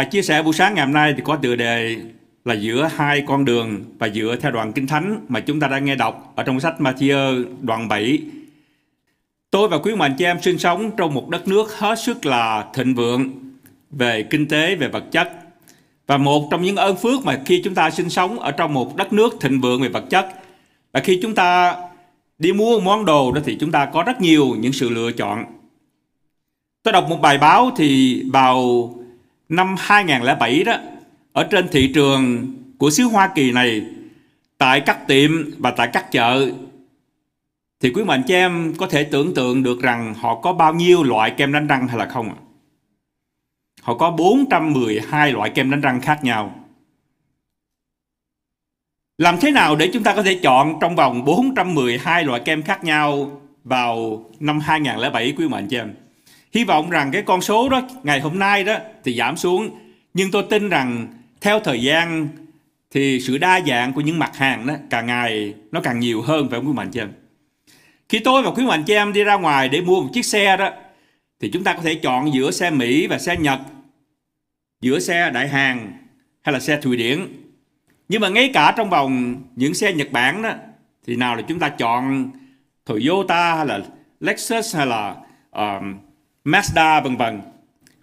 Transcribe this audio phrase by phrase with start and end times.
[0.00, 1.96] Bài chia sẻ buổi sáng ngày hôm nay thì có tựa đề
[2.44, 5.84] là giữa hai con đường và dựa theo đoạn Kinh Thánh mà chúng ta đang
[5.84, 8.18] nghe đọc ở trong sách Matthew đoạn 7.
[9.50, 12.64] Tôi và quý mạnh chị em sinh sống trong một đất nước hết sức là
[12.74, 13.30] thịnh vượng
[13.90, 15.32] về kinh tế, về vật chất.
[16.06, 18.96] Và một trong những ơn phước mà khi chúng ta sinh sống ở trong một
[18.96, 20.26] đất nước thịnh vượng về vật chất
[20.92, 21.76] là khi chúng ta
[22.38, 25.44] đi mua món đồ đó thì chúng ta có rất nhiều những sự lựa chọn.
[26.82, 28.90] Tôi đọc một bài báo thì vào
[29.50, 30.76] năm 2007 đó,
[31.32, 32.46] ở trên thị trường
[32.78, 33.86] của xứ Hoa Kỳ này,
[34.58, 36.50] tại các tiệm và tại các chợ,
[37.80, 41.02] thì quý mệnh cho em có thể tưởng tượng được rằng họ có bao nhiêu
[41.02, 42.38] loại kem đánh răng hay là không ạ?
[43.82, 46.54] Họ có 412 loại kem đánh răng khác nhau.
[49.18, 52.84] Làm thế nào để chúng ta có thể chọn trong vòng 412 loại kem khác
[52.84, 55.94] nhau vào năm 2007 quý mệnh cho em?
[56.52, 59.70] Hy vọng rằng cái con số đó ngày hôm nay đó thì giảm xuống.
[60.14, 61.06] Nhưng tôi tin rằng
[61.40, 62.28] theo thời gian
[62.90, 66.48] thì sự đa dạng của những mặt hàng đó càng ngày nó càng nhiều hơn
[66.50, 67.12] phải không quý mạnh chị em?
[68.08, 70.56] Khi tôi và quý mạnh chị em đi ra ngoài để mua một chiếc xe
[70.56, 70.70] đó
[71.40, 73.60] thì chúng ta có thể chọn giữa xe Mỹ và xe Nhật,
[74.80, 75.92] giữa xe Đại Hàn
[76.42, 77.26] hay là xe Thụy Điển.
[78.08, 80.52] Nhưng mà ngay cả trong vòng những xe Nhật Bản đó
[81.06, 82.30] thì nào là chúng ta chọn
[82.84, 83.80] Toyota hay là
[84.20, 85.16] Lexus hay là
[85.50, 85.94] um,
[86.44, 87.40] Mazda vân vân.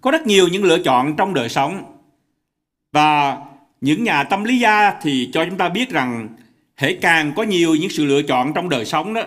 [0.02, 1.84] Có rất nhiều những lựa chọn trong đời sống.
[2.92, 3.38] Và
[3.82, 6.28] những nhà tâm lý gia thì cho chúng ta biết rằng
[6.78, 9.22] hễ càng có nhiều những sự lựa chọn trong đời sống đó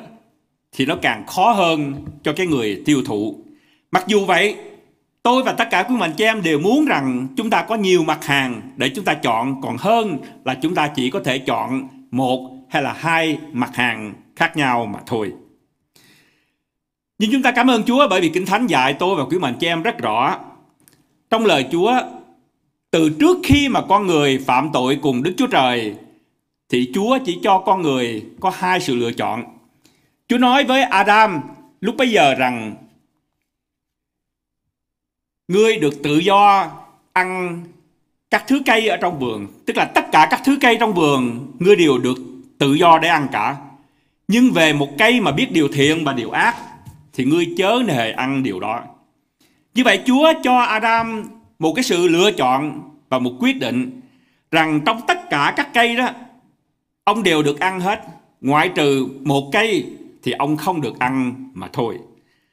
[0.72, 3.36] thì nó càng khó hơn cho cái người tiêu thụ.
[3.90, 4.56] Mặc dù vậy,
[5.22, 8.04] tôi và tất cả quý mạnh chị em đều muốn rằng chúng ta có nhiều
[8.04, 11.88] mặt hàng để chúng ta chọn còn hơn là chúng ta chỉ có thể chọn
[12.10, 15.32] một hay là hai mặt hàng khác nhau mà thôi.
[17.20, 19.54] Nhưng chúng ta cảm ơn Chúa bởi vì Kinh Thánh dạy tôi và quý mạnh
[19.60, 20.38] chị em rất rõ.
[21.30, 21.94] Trong lời Chúa,
[22.90, 25.94] từ trước khi mà con người phạm tội cùng Đức Chúa Trời,
[26.68, 29.44] thì Chúa chỉ cho con người có hai sự lựa chọn.
[30.28, 31.40] Chúa nói với Adam
[31.80, 32.74] lúc bấy giờ rằng
[35.48, 36.70] Ngươi được tự do
[37.12, 37.60] ăn
[38.30, 39.46] các thứ cây ở trong vườn.
[39.66, 42.18] Tức là tất cả các thứ cây trong vườn ngươi đều được
[42.58, 43.56] tự do để ăn cả.
[44.28, 46.69] Nhưng về một cây mà biết điều thiện và điều ác
[47.20, 48.82] thì ngươi chớ hề ăn điều đó.
[49.74, 51.24] Như vậy Chúa cho Adam
[51.58, 54.00] một cái sự lựa chọn và một quyết định
[54.50, 56.08] rằng trong tất cả các cây đó
[57.04, 58.00] ông đều được ăn hết
[58.40, 59.86] ngoại trừ một cây
[60.22, 61.98] thì ông không được ăn mà thôi.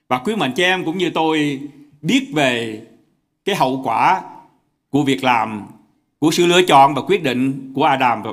[0.08, 1.60] Và quý mệnh chị em cũng như tôi
[2.02, 2.82] biết về
[3.46, 4.22] cái hậu quả
[4.90, 5.68] của việc làm,
[6.20, 8.24] của sự lựa chọn và quyết định của Adam.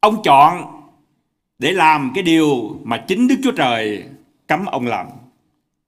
[0.00, 0.64] Ông chọn
[1.58, 4.04] để làm cái điều mà chính Đức Chúa Trời
[4.46, 5.06] cấm ông làm.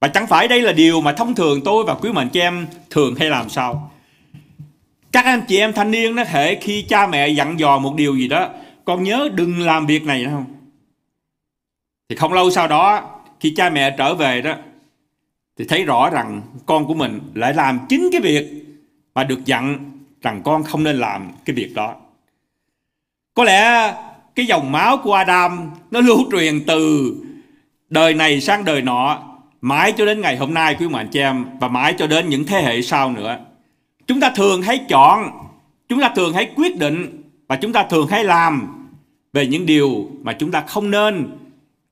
[0.01, 2.67] Và chẳng phải đây là điều mà thông thường tôi và quý mệnh chị em
[2.91, 3.93] thường hay làm sao.
[5.13, 8.17] Các anh chị em thanh niên nó thể khi cha mẹ dặn dò một điều
[8.17, 8.49] gì đó,
[8.85, 10.45] con nhớ đừng làm việc này không?
[12.09, 14.55] Thì không lâu sau đó, khi cha mẹ trở về đó,
[15.59, 18.47] thì thấy rõ rằng con của mình lại làm chính cái việc
[19.15, 19.91] mà được dặn
[20.23, 21.95] rằng con không nên làm cái việc đó.
[23.35, 23.95] Có lẽ
[24.35, 27.15] cái dòng máu của Adam nó lưu truyền từ
[27.91, 29.30] đời này sang đời nọ
[29.61, 32.45] mãi cho đến ngày hôm nay quý mạnh chị em và mãi cho đến những
[32.47, 33.39] thế hệ sau nữa.
[34.07, 35.31] Chúng ta thường hay chọn,
[35.89, 38.69] chúng ta thường hay quyết định và chúng ta thường hay làm
[39.33, 41.29] về những điều mà chúng ta không nên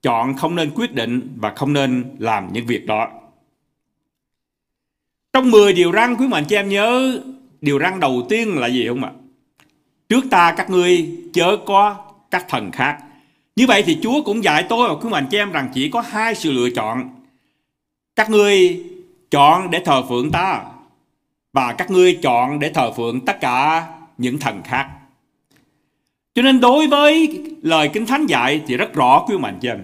[0.03, 3.09] chọn, không nên quyết định và không nên làm những việc đó.
[5.33, 7.21] Trong 10 điều răn quý mạnh chị em nhớ
[7.61, 9.11] điều răn đầu tiên là gì không ạ?
[10.09, 11.97] Trước ta các ngươi chớ có
[12.31, 12.99] các thần khác.
[13.57, 16.01] Như vậy thì Chúa cũng dạy tôi và quý mạnh chị em rằng chỉ có
[16.01, 17.18] hai sự lựa chọn.
[18.19, 18.81] Các ngươi
[19.31, 20.63] chọn để thờ phượng ta
[21.53, 23.87] và các ngươi chọn để thờ phượng tất cả
[24.19, 24.89] những thần khác.
[26.35, 29.83] Cho nên đối với lời Kinh Thánh dạy thì rất rõ quý mạnh chị em.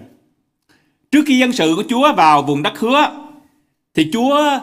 [1.11, 3.11] Trước khi dân sự của Chúa vào vùng đất hứa
[3.93, 4.59] thì Chúa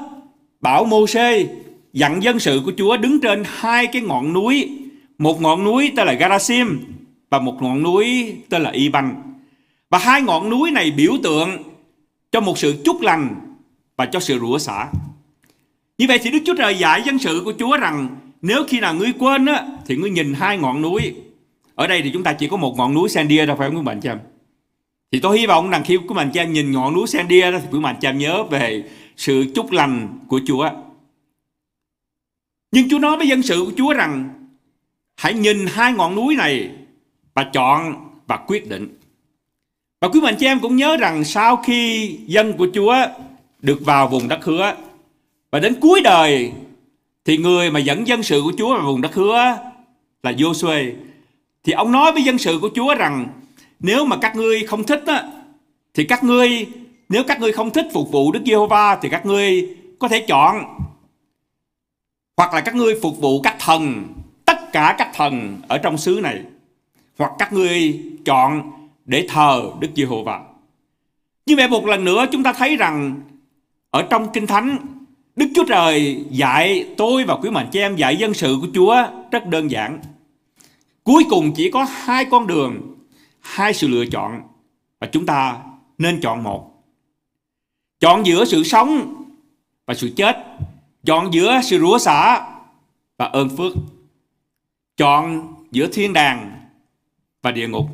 [0.60, 1.46] bảo Mô-xê
[1.92, 4.78] dặn dân sự của Chúa đứng trên hai cái ngọn núi,
[5.18, 6.80] một ngọn núi tên là Garasim
[7.30, 9.14] và một ngọn núi tên là Iban.
[9.90, 11.62] Và hai ngọn núi này biểu tượng
[12.32, 13.41] cho một sự chúc lành
[14.02, 14.86] và cho sự rủa xả.
[15.98, 18.94] Như vậy thì Đức Chúa Trời dạy dân sự của Chúa rằng nếu khi nào
[18.94, 21.14] ngươi quên á, thì ngươi nhìn hai ngọn núi.
[21.74, 23.82] Ở đây thì chúng ta chỉ có một ngọn núi Sandia đâu phải không quý
[23.84, 24.18] bạn chăm.
[25.12, 27.68] Thì tôi hy vọng rằng khi quý bạn chăm nhìn ngọn núi Sandia đó thì
[27.70, 28.84] quý bạn chăm nhớ về
[29.16, 30.70] sự chúc lành của Chúa.
[32.72, 34.30] Nhưng Chúa nói với dân sự của Chúa rằng
[35.16, 36.70] hãy nhìn hai ngọn núi này
[37.34, 37.94] và chọn
[38.26, 38.98] và quyết định.
[40.00, 42.94] Và quý bạn chị em cũng nhớ rằng sau khi dân của Chúa
[43.62, 44.74] được vào vùng đất hứa
[45.50, 46.52] và đến cuối đời
[47.24, 49.58] thì người mà dẫn dân sự của Chúa vào vùng đất hứa
[50.22, 50.92] là Joshua
[51.64, 53.28] thì ông nói với dân sự của Chúa rằng
[53.80, 55.24] nếu mà các ngươi không thích á,
[55.94, 56.66] thì các ngươi
[57.08, 60.64] nếu các ngươi không thích phục vụ Đức Giê-hô-va thì các ngươi có thể chọn
[62.36, 64.04] hoặc là các ngươi phục vụ các thần
[64.44, 66.42] tất cả các thần ở trong xứ này
[67.18, 68.70] hoặc các ngươi chọn
[69.04, 70.40] để thờ Đức Giê-hô-va.
[71.46, 73.20] Như vậy một lần nữa chúng ta thấy rằng
[73.92, 74.78] ở trong Kinh Thánh
[75.36, 78.96] Đức Chúa Trời dạy tôi và quý mạnh chị em dạy dân sự của Chúa
[79.30, 80.00] rất đơn giản.
[81.04, 82.96] Cuối cùng chỉ có hai con đường,
[83.40, 84.42] hai sự lựa chọn
[85.00, 85.58] và chúng ta
[85.98, 86.84] nên chọn một.
[88.00, 89.22] Chọn giữa sự sống
[89.86, 90.36] và sự chết.
[91.04, 92.48] Chọn giữa sự rủa xả
[93.16, 93.72] và ơn phước.
[94.96, 96.60] Chọn giữa thiên đàng
[97.42, 97.86] và địa ngục.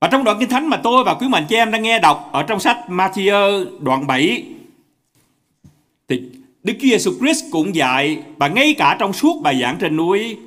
[0.00, 2.28] Và trong đoạn Kinh Thánh mà tôi và quý mạnh chị em đang nghe đọc
[2.32, 4.46] ở trong sách Matthew đoạn 7
[6.08, 6.22] thì
[6.62, 10.38] Đức Chúa Giêsu Christ cũng dạy và ngay cả trong suốt bài giảng trên núi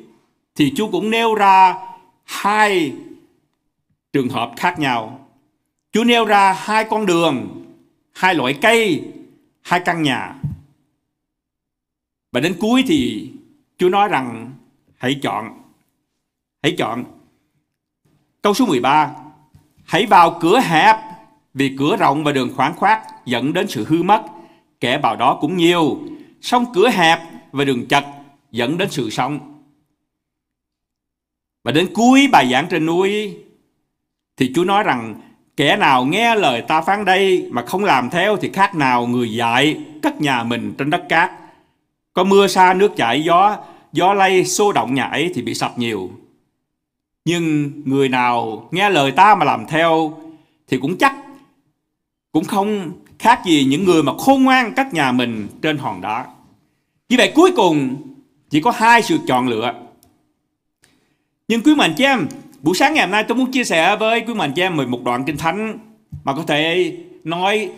[0.56, 1.76] thì Chúa cũng nêu ra
[2.26, 2.94] hai
[4.14, 5.28] trường hợp khác nhau.
[5.92, 7.66] Chúa nêu ra hai con đường,
[8.14, 9.04] hai loại cây,
[9.62, 10.36] hai căn nhà.
[12.32, 13.30] Và đến cuối thì
[13.78, 14.52] Chúa nói rằng
[14.98, 15.62] hãy chọn.
[16.64, 17.04] Hãy chọn.
[18.42, 19.16] Câu số 13.
[19.90, 20.96] Hãy vào cửa hẹp
[21.54, 24.22] vì cửa rộng và đường khoáng khoát dẫn đến sự hư mất
[24.80, 26.00] kẻ vào đó cũng nhiều,
[26.42, 27.20] song cửa hẹp
[27.52, 28.04] và đường chật
[28.52, 29.62] dẫn đến sự sống.
[31.64, 33.38] Và đến cuối bài giảng trên núi
[34.38, 35.16] thì Chúa nói rằng
[35.58, 39.34] kẻ nào nghe lời ta phán đây mà không làm theo thì khác nào người
[39.34, 41.32] dạy cất nhà mình trên đất cát.
[42.14, 43.58] Có mưa xa nước chảy gió,
[43.94, 46.12] gió lay xô động nhà ấy thì bị sập nhiều.
[47.30, 50.18] Nhưng người nào nghe lời ta mà làm theo
[50.68, 51.16] thì cũng chắc
[52.32, 56.26] cũng không khác gì những người mà khôn ngoan cách nhà mình trên hòn đá.
[57.10, 57.96] Như vậy cuối cùng
[58.50, 59.74] chỉ có hai sự chọn lựa.
[61.48, 62.28] Nhưng quý mạnh chị em,
[62.62, 65.04] buổi sáng ngày hôm nay tôi muốn chia sẻ với quý mạnh chị em một
[65.04, 65.78] đoạn kinh thánh
[66.24, 66.94] mà có thể
[67.24, 67.72] nói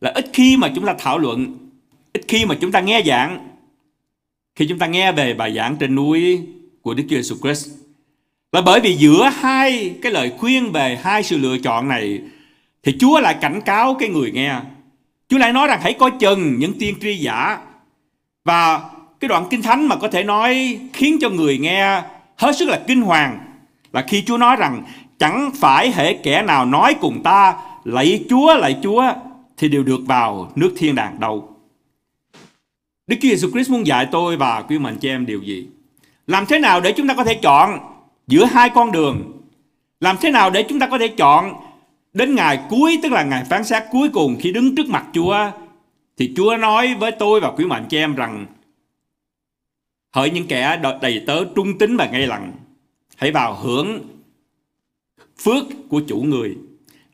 [0.00, 1.56] là ít khi mà chúng ta thảo luận,
[2.12, 3.48] ít khi mà chúng ta nghe giảng,
[4.54, 6.46] khi chúng ta nghe về bài giảng trên núi
[6.82, 7.85] của Đức Chúa Jesus Christ
[8.56, 12.20] và bởi vì giữa hai cái lời khuyên về hai sự lựa chọn này,
[12.82, 14.60] thì Chúa lại cảnh cáo cái người nghe
[15.28, 17.58] Chúa lại nói rằng hãy coi chừng những tiên tri giả.
[18.44, 18.80] Và
[19.20, 22.02] cái đoạn kinh thánh mà có thể nói khiến cho người nghe
[22.36, 23.38] hết sức là kinh hoàng
[23.92, 24.82] là khi Chúa nói rằng
[25.18, 27.54] chẳng phải hệ kẻ nào nói cùng ta,
[27.84, 29.12] lạy Chúa lạy Chúa,
[29.56, 31.56] thì đều được vào nước thiên đàng đâu.
[33.06, 35.66] Đức Chúa Giêsu Christ muốn dạy tôi và quý mình chị em điều gì?
[36.26, 37.95] Làm thế nào để chúng ta có thể chọn
[38.26, 39.32] giữa hai con đường?
[40.00, 41.66] Làm thế nào để chúng ta có thể chọn
[42.16, 45.50] Đến ngày cuối, tức là ngày phán xét cuối cùng khi đứng trước mặt Chúa
[46.18, 48.46] thì Chúa nói với tôi và quý mạnh chị em rằng,
[50.12, 52.52] hỡi những kẻ đầy tớ trung tín và ngay lặng
[53.16, 54.00] hãy vào hưởng
[55.42, 56.56] phước của chủ người.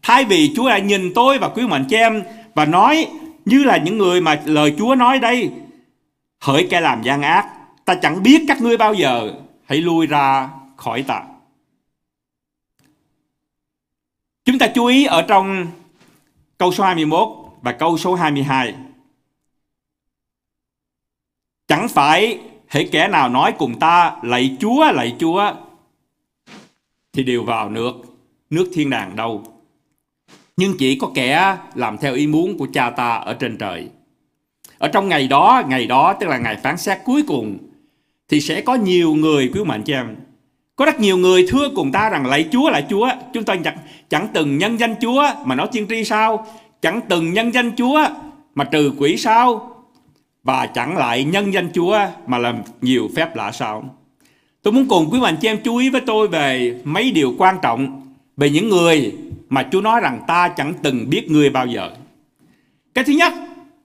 [0.03, 2.23] Thay vì Chúa lại nhìn tôi và quý mạnh chị em
[2.55, 3.09] và nói
[3.45, 5.51] như là những người mà lời Chúa nói đây,
[6.41, 7.49] hỡi kẻ làm gian ác,
[7.85, 9.33] ta chẳng biết các ngươi bao giờ,
[9.65, 10.49] hãy lui ra
[10.83, 11.23] khỏi ta.
[14.45, 15.67] Chúng ta chú ý ở trong
[16.59, 17.29] câu số 21
[17.63, 18.75] và câu số 22.
[21.69, 25.53] Chẳng phải hễ kẻ nào nói cùng ta lạy Chúa, lạy Chúa
[27.13, 27.93] thì đều vào nước,
[28.51, 29.45] nước thiên đàng đâu.
[30.57, 33.89] Nhưng chỉ có kẻ làm theo ý muốn của cha ta ở trên trời.
[34.79, 37.59] Ở trong ngày đó, ngày đó tức là ngày phán xét cuối cùng
[38.29, 40.17] thì sẽ có nhiều người quý mạnh cho em
[40.77, 43.79] có rất nhiều người thưa cùng ta rằng lạy Chúa lạy Chúa Chúng ta chẳng,
[44.09, 46.47] chẳng từng nhân danh Chúa mà nói tiên tri sao?
[46.83, 48.05] Chẳng từng nhân danh Chúa
[48.55, 49.69] mà trừ quỷ sao?
[50.45, 53.85] Và chẳng lại nhân danh Chúa mà làm nhiều phép lạ sao?
[54.63, 57.59] Tôi muốn cùng quý mạnh chị em chú ý với tôi về mấy điều quan
[57.63, 58.03] trọng
[58.37, 59.15] Về những người
[59.49, 61.91] mà Chúa nói rằng ta chẳng từng biết người bao giờ.
[62.95, 63.33] Cái thứ nhất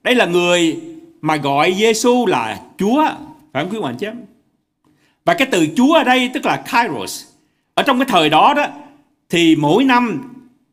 [0.02, 0.80] Đây là người
[1.20, 3.04] mà gọi Giêsu là Chúa.
[3.52, 4.16] Phải không quý mạnh chị em?
[5.28, 7.24] Và cái từ Chúa ở đây tức là Kairos.
[7.74, 8.66] Ở trong cái thời đó đó
[9.28, 10.32] thì mỗi năm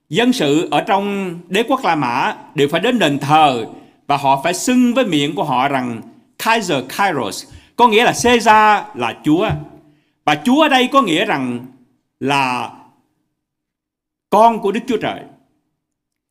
[0.09, 3.65] dân sự ở trong đế quốc La Mã đều phải đến đền thờ
[4.07, 6.01] và họ phải xưng với miệng của họ rằng
[6.39, 7.45] Kaiser Kairos
[7.75, 9.49] có nghĩa là Caesar là Chúa.
[10.25, 11.65] Và Chúa ở đây có nghĩa rằng
[12.19, 12.71] là
[14.29, 15.19] con của Đức Chúa Trời.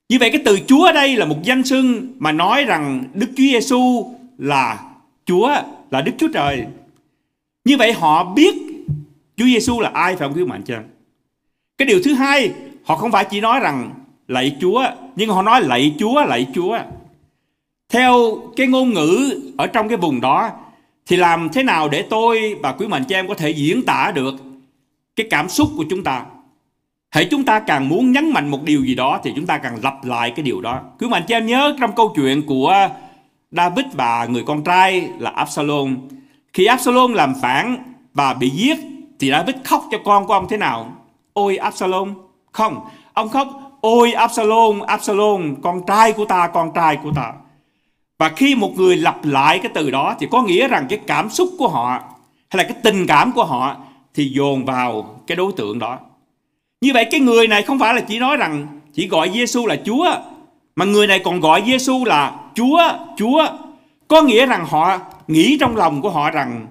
[0.09, 3.29] Như vậy cái từ Chúa ở đây là một danh xưng mà nói rằng Đức
[3.37, 4.85] Chúa Giêsu là
[5.27, 5.55] Chúa,
[5.91, 6.67] là Đức Chúa Trời.
[7.65, 8.55] Như vậy họ biết
[9.37, 10.83] Chúa Giêsu là ai phải không quý mạnh chưa?
[11.79, 12.53] Cái điều thứ hai,
[12.85, 13.95] họ không phải chỉ nói rằng
[14.29, 14.85] lạy Chúa,
[15.17, 16.79] nhưng họ nói lạy Chúa, lạy Chúa.
[17.89, 20.51] Theo cái ngôn ngữ ở trong cái vùng đó
[21.07, 24.13] thì làm thế nào để tôi và quý mạnh cho em có thể diễn tả
[24.15, 24.35] được
[25.17, 26.25] cái cảm xúc của chúng ta
[27.11, 29.79] hãy chúng ta càng muốn nhấn mạnh một điều gì đó thì chúng ta càng
[29.83, 32.89] lặp lại cái điều đó quý mạnh cho em nhớ trong câu chuyện của
[33.51, 35.97] David và người con trai là Absalom
[36.55, 37.77] khi Absalom làm phản
[38.15, 38.79] và bị giết
[39.21, 40.93] thì David khóc cho con của ông thế nào
[41.33, 42.15] ôi Absalom
[42.53, 42.81] không
[43.13, 43.49] ông khóc
[43.81, 47.33] ôi Absalom Absalom con trai của ta con trai của ta
[48.19, 51.31] và khi một người lặp lại cái từ đó thì có nghĩa rằng cái cảm
[51.31, 51.89] xúc của họ
[52.51, 53.77] hay là cái tình cảm của họ
[54.15, 55.99] thì dồn vào cái đối tượng đó.
[56.81, 59.77] Như vậy cái người này không phải là chỉ nói rằng chỉ gọi Giêsu là
[59.85, 60.07] Chúa
[60.77, 62.83] mà người này còn gọi Giêsu là Chúa,
[63.17, 63.47] Chúa.
[64.09, 66.67] Có nghĩa rằng họ nghĩ trong lòng của họ rằng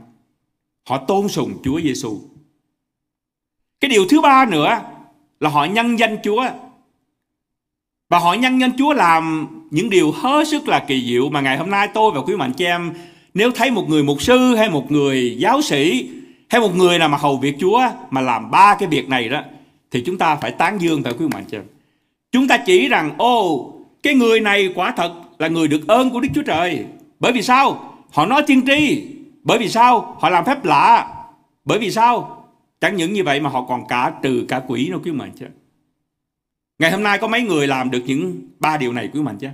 [0.90, 2.20] họ tôn sùng Chúa Giêsu.
[3.80, 4.80] Cái điều thứ ba nữa
[5.40, 6.46] là họ nhân danh Chúa.
[8.10, 11.58] Và họ nhân danh Chúa làm những điều hết sức là kỳ diệu mà ngày
[11.58, 12.94] hôm nay tôi và quý mạnh chị em,
[13.34, 16.10] nếu thấy một người mục sư hay một người giáo sĩ
[16.50, 19.42] hay một người nào mà hầu việc Chúa mà làm ba cái việc này đó,
[19.92, 21.64] thì chúng ta phải tán dương phải quý mạnh chị em.
[22.32, 23.70] Chúng ta chỉ rằng ô
[24.04, 26.86] cái người này quả thật là người được ơn của Đức Chúa Trời.
[27.20, 27.93] Bởi vì sao?
[28.14, 29.08] Họ nói tiên tri.
[29.44, 30.18] Bởi vì sao?
[30.20, 31.14] Họ làm phép lạ.
[31.66, 32.46] Bởi vì sao?
[32.82, 35.46] Chẳng những như vậy mà họ còn cả trừ cả quỷ nữa quý mạnh chứ.
[36.80, 39.48] Ngày hôm nay có mấy người làm được những ba điều này quý mạnh chứ?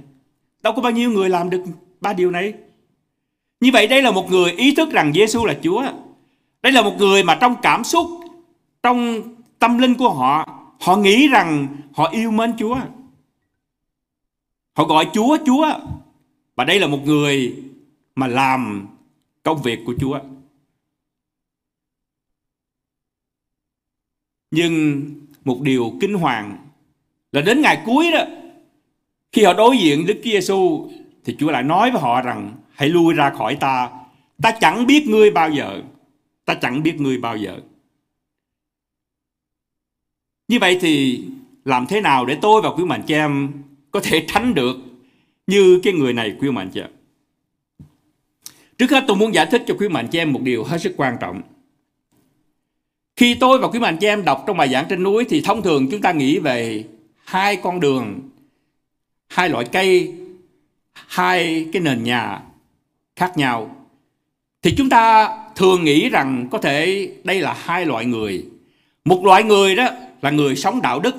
[0.64, 1.64] Đâu có bao nhiêu người làm được
[2.02, 2.54] ba điều này.
[3.60, 5.84] Như vậy đây là một người ý thức rằng Giêsu là Chúa.
[6.62, 8.08] Đây là một người mà trong cảm xúc,
[8.84, 9.22] trong
[9.60, 12.78] tâm linh của họ, họ nghĩ rằng họ yêu mến Chúa.
[14.74, 15.68] Họ gọi Chúa Chúa.
[16.56, 17.56] Và đây là một người
[18.20, 18.88] mà làm
[19.44, 20.20] công việc của Chúa.
[24.52, 25.06] Nhưng
[25.46, 26.68] một điều kinh hoàng
[27.32, 28.26] là đến ngày cuối đó,
[29.32, 30.90] khi họ đối diện Đức Chúa Giêsu
[31.26, 33.90] thì Chúa lại nói với họ rằng, hãy lui ra khỏi ta.
[34.42, 35.82] Ta chẳng biết ngươi bao giờ.
[36.46, 37.60] Ta chẳng biết ngươi bao giờ.
[40.48, 41.24] Như vậy thì
[41.66, 43.52] làm thế nào để tôi và quý mạnh chị em
[43.92, 44.76] có thể tránh được
[45.48, 46.99] như cái người này quý mạnh chị em.
[48.80, 50.94] Trước hết tôi muốn giải thích cho quý mạnh chị em một điều hết sức
[50.98, 51.42] quan trọng.
[53.16, 55.62] Khi tôi và quý mạnh chị em đọc trong bài giảng trên núi thì thông
[55.62, 56.84] thường chúng ta nghĩ về
[57.24, 58.20] hai con đường,
[59.28, 60.14] hai loại cây,
[60.94, 62.42] hai cái nền nhà
[63.16, 63.76] khác nhau.
[64.62, 68.46] Thì chúng ta thường nghĩ rằng có thể đây là hai loại người.
[69.06, 69.90] Một loại người đó
[70.22, 71.16] là người sống đạo đức,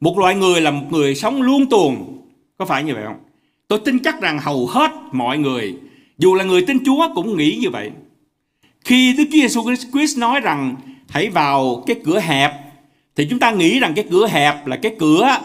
[0.00, 2.26] một loại người là một người sống luôn tuồng.
[2.58, 3.20] Có phải như vậy không?
[3.68, 5.76] Tôi tin chắc rằng hầu hết mọi người
[6.20, 7.90] dù là người tin chúa cũng nghĩ như vậy
[8.84, 9.62] khi đức chúa giêsu
[9.92, 10.76] christ nói rằng
[11.08, 12.52] hãy vào cái cửa hẹp
[13.16, 15.38] thì chúng ta nghĩ rằng cái cửa hẹp là cái cửa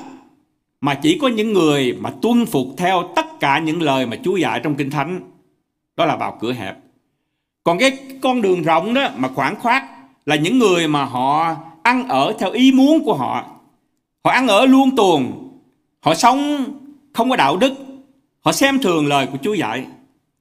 [0.82, 4.36] mà chỉ có những người mà tuân phục theo tất cả những lời mà Chúa
[4.36, 5.22] dạy trong Kinh Thánh
[5.96, 6.78] đó là vào cửa hẹp.
[7.64, 9.84] Còn cái con đường rộng đó mà khoảng khoát
[10.26, 13.46] là những người mà họ ăn ở theo ý muốn của họ.
[14.24, 15.50] Họ ăn ở luôn tuồng,
[16.00, 16.66] họ sống
[17.14, 17.74] không có đạo đức,
[18.42, 19.86] họ xem thường lời của Chúa dạy.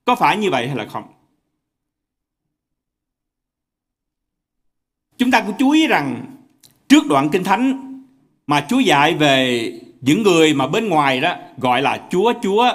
[0.04, 1.04] Có phải như vậy hay là không?
[5.18, 6.26] Chúng ta cũng chú ý rằng
[6.88, 7.94] trước đoạn Kinh Thánh
[8.46, 12.72] mà Chúa dạy về những người mà bên ngoài đó gọi là Chúa Chúa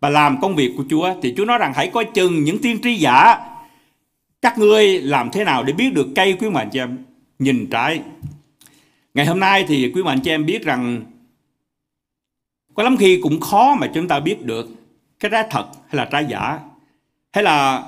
[0.00, 2.78] và làm công việc của Chúa, thì Chúa nói rằng hãy coi chừng những tiên
[2.82, 3.38] tri giả,
[4.42, 7.04] các ngươi làm thế nào để biết được cây quý mạnh chị em
[7.38, 8.02] nhìn trái
[9.14, 11.02] ngày hôm nay thì quý mạnh chị em biết rằng
[12.74, 14.68] có lắm khi cũng khó mà chúng ta biết được
[15.20, 16.58] cái trái thật hay là trái giả
[17.38, 17.82] hay là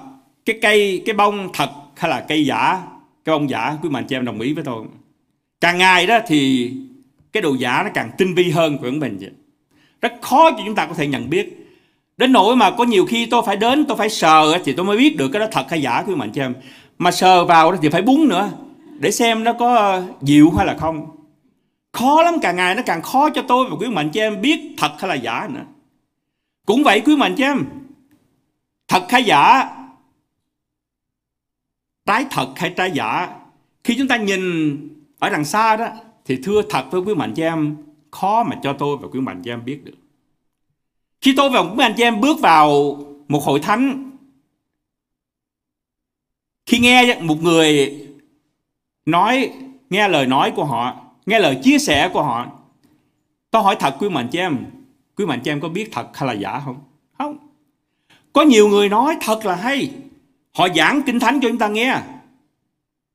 [0.44, 2.82] cái cây, cái bông thật hay là cây giả?
[3.24, 4.84] Cái bông giả, quý mạnh chị em đồng ý với tôi.
[5.60, 6.72] Càng ngày đó thì
[7.32, 9.30] cái đồ giả nó càng tinh vi hơn của mình vậy.
[10.02, 11.66] rất khó cho chúng ta có thể nhận biết.
[12.16, 14.96] Đến nỗi mà có nhiều khi tôi phải đến, tôi phải sờ thì tôi mới
[14.96, 16.54] biết được cái đó thật hay giả, quý mạnh cho em.
[16.98, 18.50] Mà sờ vào thì phải búng nữa,
[18.98, 21.06] để xem nó có dịu hay là không.
[21.92, 24.60] Khó lắm, càng ngày nó càng khó cho tôi và quý mạnh cho em biết
[24.78, 25.64] thật hay là giả nữa.
[26.66, 27.64] Cũng vậy, quý mạnh cho em
[28.90, 29.68] thật hay giả?
[32.06, 33.36] Trái thật hay trái giả?
[33.84, 34.40] Khi chúng ta nhìn
[35.18, 35.88] ở đằng xa đó,
[36.24, 37.76] thì thưa thật với quý mạnh cho em,
[38.10, 39.94] khó mà cho tôi và quý mạnh cho em biết được.
[41.20, 42.96] Khi tôi và quý mạnh cho em bước vào
[43.28, 44.10] một hội thánh,
[46.66, 47.98] khi nghe một người
[49.06, 49.52] nói,
[49.90, 52.46] nghe lời nói của họ, nghe lời chia sẻ của họ,
[53.50, 54.66] tôi hỏi thật quý mạnh cho em,
[55.16, 56.89] quý mạnh cho em có biết thật hay là giả không?
[58.32, 59.90] Có nhiều người nói thật là hay
[60.52, 62.00] họ giảng kinh thánh cho chúng ta nghe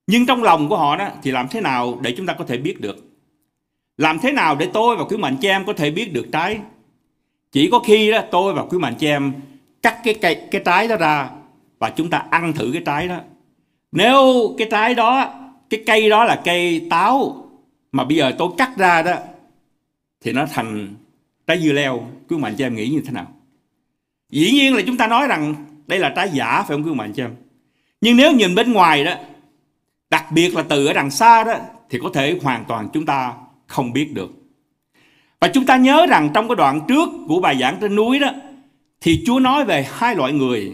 [0.08, 2.58] nhưng trong lòng của họ đó thì làm thế nào để chúng ta có thể
[2.58, 2.98] biết được?
[3.98, 6.60] Làm thế nào để tôi và quý mạnh chị em có thể biết được trái?
[7.52, 9.34] Chỉ có khi đó tôi và quý mạnh chị em
[9.82, 11.30] cắt cái cây cái trái đó ra
[11.80, 13.20] và chúng ta ăn thử cái trái đó.
[13.92, 15.34] Nếu cái trái đó,
[15.70, 17.48] cái cây đó là cây táo
[17.92, 19.14] mà bây giờ tôi cắt ra đó
[20.22, 20.96] thì nó thành
[21.48, 22.08] trái dưa leo.
[22.30, 23.28] Quý mạnh cho em nghĩ như thế nào?
[24.36, 25.56] Dĩ nhiên là chúng ta nói rằng
[25.88, 27.36] đây là trái giả phải không quý bạn cho em?
[28.02, 29.14] Nhưng nếu nhìn bên ngoài đó,
[30.10, 31.54] đặc biệt là từ ở đằng xa đó
[31.90, 33.34] thì có thể hoàn toàn chúng ta
[33.68, 34.32] không biết được.
[35.40, 38.32] Và chúng ta nhớ rằng trong cái đoạn trước của bài giảng trên núi đó
[39.02, 40.74] thì Chúa nói về hai loại người.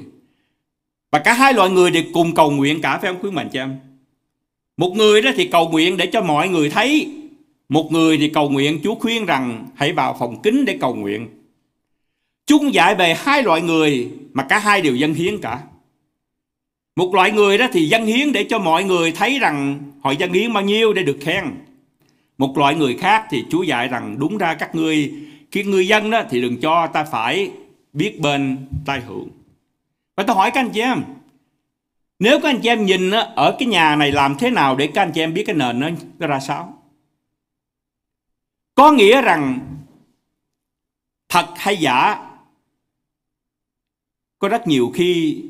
[1.12, 3.62] Và cả hai loại người đều cùng cầu nguyện cả phải không quý mạnh cho
[3.62, 3.80] em?
[4.78, 7.14] Một người đó thì cầu nguyện để cho mọi người thấy.
[7.70, 11.28] Một người thì cầu nguyện Chúa khuyên rằng hãy vào phòng kính để cầu nguyện
[12.52, 15.60] chung dạy về hai loại người mà cả hai đều dân hiến cả.
[16.96, 20.34] Một loại người đó thì dân hiến để cho mọi người thấy rằng họ dân
[20.34, 21.46] hiến bao nhiêu để được khen.
[22.38, 25.14] Một loại người khác thì Chúa dạy rằng đúng ra các ngươi,
[25.52, 27.52] khi người dân đó thì đừng cho ta phải
[27.94, 29.30] biết bên tai hưởng.
[30.16, 31.04] Và tôi hỏi các anh chị em,
[32.20, 35.02] nếu các anh chị em nhìn ở cái nhà này làm thế nào để các
[35.02, 35.90] anh chị em biết cái nền nó,
[36.20, 36.84] nó ra sao?
[38.76, 39.60] Có nghĩa rằng
[41.30, 42.31] thật hay giả
[44.42, 45.42] có rất nhiều khi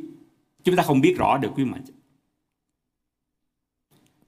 [0.64, 1.84] chúng ta không biết rõ được quý mạnh.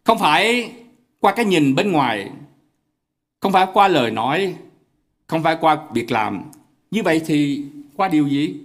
[0.03, 0.71] Không phải
[1.19, 2.29] qua cái nhìn bên ngoài,
[3.39, 4.55] không phải qua lời nói,
[5.27, 6.43] không phải qua việc làm.
[6.91, 7.63] Như vậy thì
[7.95, 8.55] qua điều gì?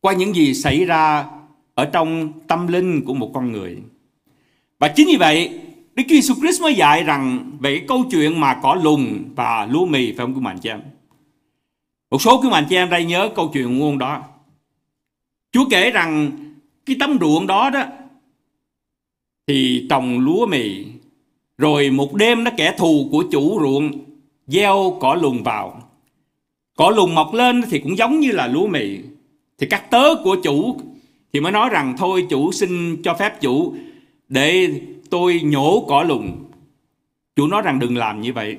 [0.00, 1.26] Qua những gì xảy ra
[1.74, 3.82] ở trong tâm linh của một con người.
[4.78, 5.60] Và chính vì vậy,
[5.94, 9.66] Đức Chúa Jesus Christ mới dạy rằng về cái câu chuyện mà cỏ lùng và
[9.66, 10.82] lúa mì phải không quý mạnh chị em?
[12.10, 14.22] Một số quý mạnh chị em đây nhớ câu chuyện nguồn đó.
[15.56, 16.30] Chúa kể rằng
[16.86, 17.84] cái tấm ruộng đó đó
[19.46, 20.84] thì trồng lúa mì.
[21.58, 23.90] Rồi một đêm nó kẻ thù của chủ ruộng
[24.46, 25.82] gieo cỏ lùn vào.
[26.76, 28.98] Cỏ lùn mọc lên thì cũng giống như là lúa mì.
[29.58, 30.76] Thì các tớ của chủ
[31.32, 33.74] thì mới nói rằng thôi chủ xin cho phép chủ
[34.28, 34.68] để
[35.10, 36.32] tôi nhổ cỏ lùn,
[37.36, 38.56] chủ nói rằng đừng làm như vậy.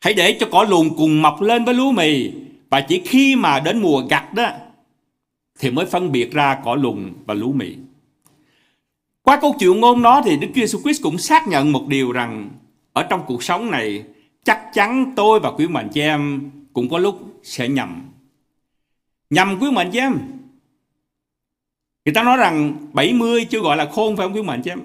[0.00, 2.30] Hãy để cho cỏ lùn cùng mọc lên với lúa mì.
[2.70, 4.48] Và chỉ khi mà đến mùa gặt đó
[5.58, 7.76] thì mới phân biệt ra cỏ lùn và lúa mì
[9.22, 12.12] qua câu chuyện ngôn đó thì Đức Chúa Jesus Christ cũng xác nhận một điều
[12.12, 12.50] rằng
[12.92, 14.04] ở trong cuộc sống này,
[14.44, 18.02] chắc chắn tôi và quý mạnh chị em cũng có lúc sẽ nhầm.
[19.30, 20.18] Nhầm quý mạnh chị em.
[22.04, 24.80] Người ta nói rằng 70 chưa gọi là khôn phải không quý mạnh chị em?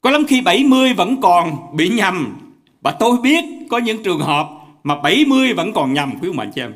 [0.00, 2.38] Có lắm khi 70 vẫn còn bị nhầm.
[2.82, 4.48] Và tôi biết có những trường hợp
[4.82, 6.74] mà 70 vẫn còn nhầm quý mạnh chị em.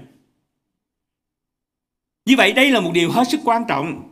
[2.25, 4.03] Như vậy đây là một điều hết sức quan trọng.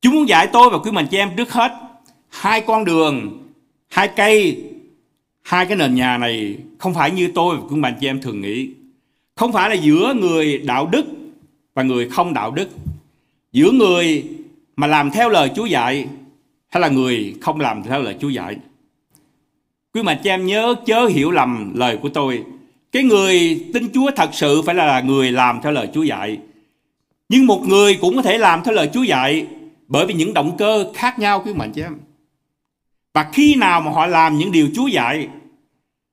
[0.00, 1.72] Chúng muốn dạy tôi và quý mình chị em trước hết
[2.28, 3.38] hai con đường,
[3.88, 4.64] hai cây,
[5.42, 8.40] hai cái nền nhà này không phải như tôi và quý mình chị em thường
[8.40, 8.70] nghĩ.
[9.34, 11.06] Không phải là giữa người đạo đức
[11.74, 12.68] và người không đạo đức.
[13.52, 14.24] Giữa người
[14.76, 16.08] mà làm theo lời Chúa dạy
[16.68, 18.56] hay là người không làm theo lời Chúa dạy.
[19.94, 22.44] Quý mình cho em nhớ chớ hiểu lầm lời của tôi.
[22.92, 26.38] Cái người tin Chúa thật sự phải là người làm theo lời Chúa dạy.
[27.28, 29.46] Nhưng một người cũng có thể làm theo lời Chúa dạy
[29.88, 31.98] bởi vì những động cơ khác nhau quý mạnh chứ em.
[33.14, 35.28] Và khi nào mà họ làm những điều Chúa dạy,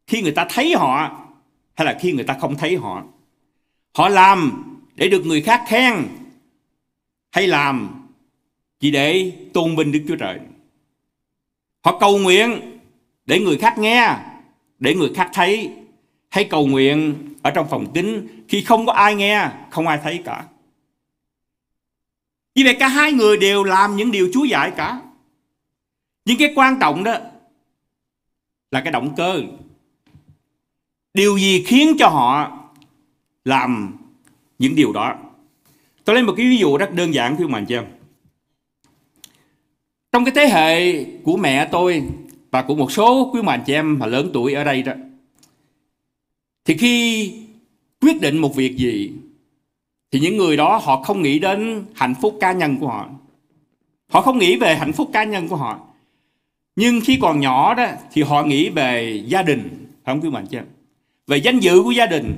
[0.08, 1.26] khi người ta thấy họ
[1.76, 3.04] hay là khi người ta không thấy họ.
[3.98, 4.64] Họ làm
[4.96, 5.94] để được người khác khen
[7.32, 7.90] hay làm
[8.80, 10.40] chỉ để tôn vinh Đức Chúa Trời.
[11.86, 12.80] Họ cầu nguyện
[13.26, 14.16] để người khác nghe,
[14.80, 15.72] để người khác thấy
[16.36, 20.22] hay cầu nguyện ở trong phòng kính khi không có ai nghe, không ai thấy
[20.26, 20.46] cả.
[22.56, 25.02] Vì vậy cả hai người đều làm những điều Chúa dạy cả.
[26.26, 27.18] Nhưng cái quan trọng đó
[28.72, 29.42] là cái động cơ.
[31.14, 32.60] Điều gì khiến cho họ
[33.46, 33.98] làm
[34.60, 35.16] những điều đó?
[36.04, 37.86] Tôi lấy một cái ví dụ rất đơn giản thưa bạn chị em.
[40.12, 42.04] Trong cái thế hệ của mẹ tôi
[42.52, 44.94] và của một số quý bạn chị em mà lớn tuổi ở đây đó
[46.66, 47.34] thì khi
[48.02, 49.12] quyết định một việc gì,
[50.12, 53.10] thì những người đó họ không nghĩ đến hạnh phúc cá nhân của họ.
[54.08, 55.80] Họ không nghĩ về hạnh phúc cá nhân của họ.
[56.76, 60.46] Nhưng khi còn nhỏ đó, thì họ nghĩ về gia đình, phải không quý mạnh
[60.48, 60.60] chứ
[61.28, 62.36] về danh dự của gia đình.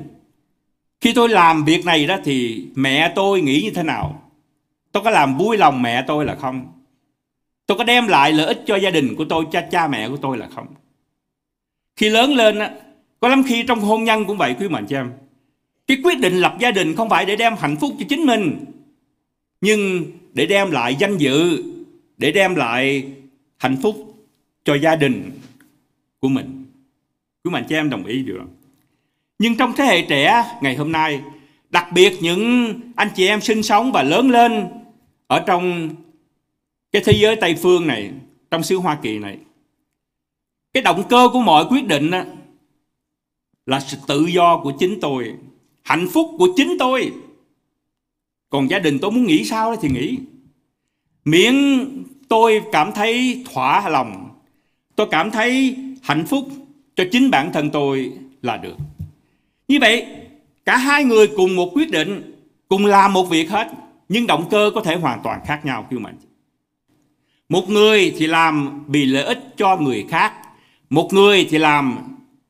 [1.01, 4.31] Khi tôi làm việc này đó, thì mẹ tôi nghĩ như thế nào?
[4.91, 6.67] Tôi có làm vui lòng mẹ tôi là không?
[7.65, 10.17] Tôi có đem lại lợi ích cho gia đình của tôi, cho cha mẹ của
[10.17, 10.67] tôi là không?
[11.95, 12.59] Khi lớn lên
[13.19, 15.11] có lắm khi trong hôn nhân cũng vậy quý mạnh cho em.
[15.87, 18.65] Cái quyết định lập gia đình không phải để đem hạnh phúc cho chính mình
[19.61, 21.63] nhưng để đem lại danh dự
[22.17, 23.05] để đem lại
[23.57, 24.15] hạnh phúc
[24.63, 25.31] cho gia đình
[26.19, 26.65] của mình.
[27.43, 28.41] Quý mạnh cho em đồng ý được
[29.39, 31.21] nhưng trong thế hệ trẻ ngày hôm nay
[31.69, 34.67] đặc biệt những anh chị em sinh sống và lớn lên
[35.27, 35.89] ở trong
[36.91, 38.11] cái thế giới Tây phương này,
[38.51, 39.37] trong xứ Hoa Kỳ này,
[40.73, 42.23] cái động cơ của mọi quyết định đó,
[43.67, 45.33] là sự tự do của chính tôi,
[45.83, 47.11] hạnh phúc của chính tôi.
[48.49, 50.17] Còn gia đình tôi muốn nghĩ sao thì nghĩ.
[51.25, 51.55] Miễn
[52.27, 54.29] tôi cảm thấy thỏa lòng,
[54.95, 56.47] tôi cảm thấy hạnh phúc
[56.95, 58.75] cho chính bản thân tôi là được.
[59.67, 60.05] Như vậy,
[60.65, 62.33] cả hai người cùng một quyết định,
[62.67, 63.67] cùng làm một việc hết,
[64.09, 66.17] nhưng động cơ có thể hoàn toàn khác nhau kêu mạnh.
[67.49, 70.33] Một người thì làm vì lợi ích cho người khác,
[70.89, 71.97] một người thì làm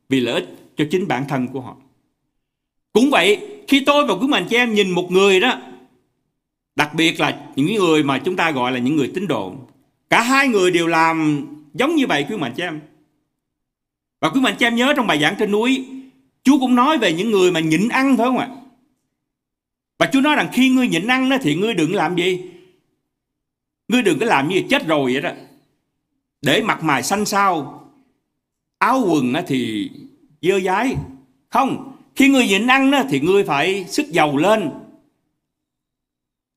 [0.08, 1.76] vì lợi ích cho chính bản thân của họ.
[2.92, 3.38] Cũng vậy,
[3.68, 5.60] khi tôi và quý mạnh chị em nhìn một người đó,
[6.76, 9.54] đặc biệt là những người mà chúng ta gọi là những người tín đồ,
[10.10, 12.80] cả hai người đều làm giống như vậy quý mạnh chị em.
[14.20, 15.86] Và quý mạnh chị em nhớ trong bài giảng trên núi,
[16.42, 18.48] Chúa cũng nói về những người mà nhịn ăn phải không ạ?
[19.98, 22.42] Và Chúa nói rằng khi ngươi nhịn ăn đó thì ngươi đừng làm gì?
[23.88, 25.30] Ngươi đừng có làm như chết rồi vậy đó.
[26.42, 27.84] Để mặt mày xanh xao,
[28.78, 29.90] áo quần thì
[30.42, 30.96] dơ dái.
[31.48, 34.70] Không, khi người nhịn ăn đó thì ngươi phải sức giàu lên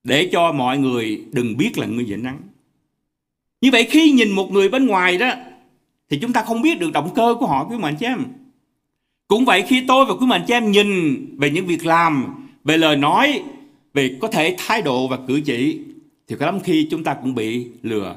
[0.03, 2.37] để cho mọi người đừng biết là ngươi nhịn ăn.
[3.61, 5.31] Như vậy khi nhìn một người bên ngoài đó
[6.09, 8.23] thì chúng ta không biết được động cơ của họ quý mạnh chị em.
[9.27, 12.77] Cũng vậy khi tôi và quý mạnh chị em nhìn về những việc làm, về
[12.77, 13.41] lời nói,
[13.93, 15.79] về có thể thái độ và cử chỉ
[16.27, 18.15] thì có lắm khi chúng ta cũng bị lừa.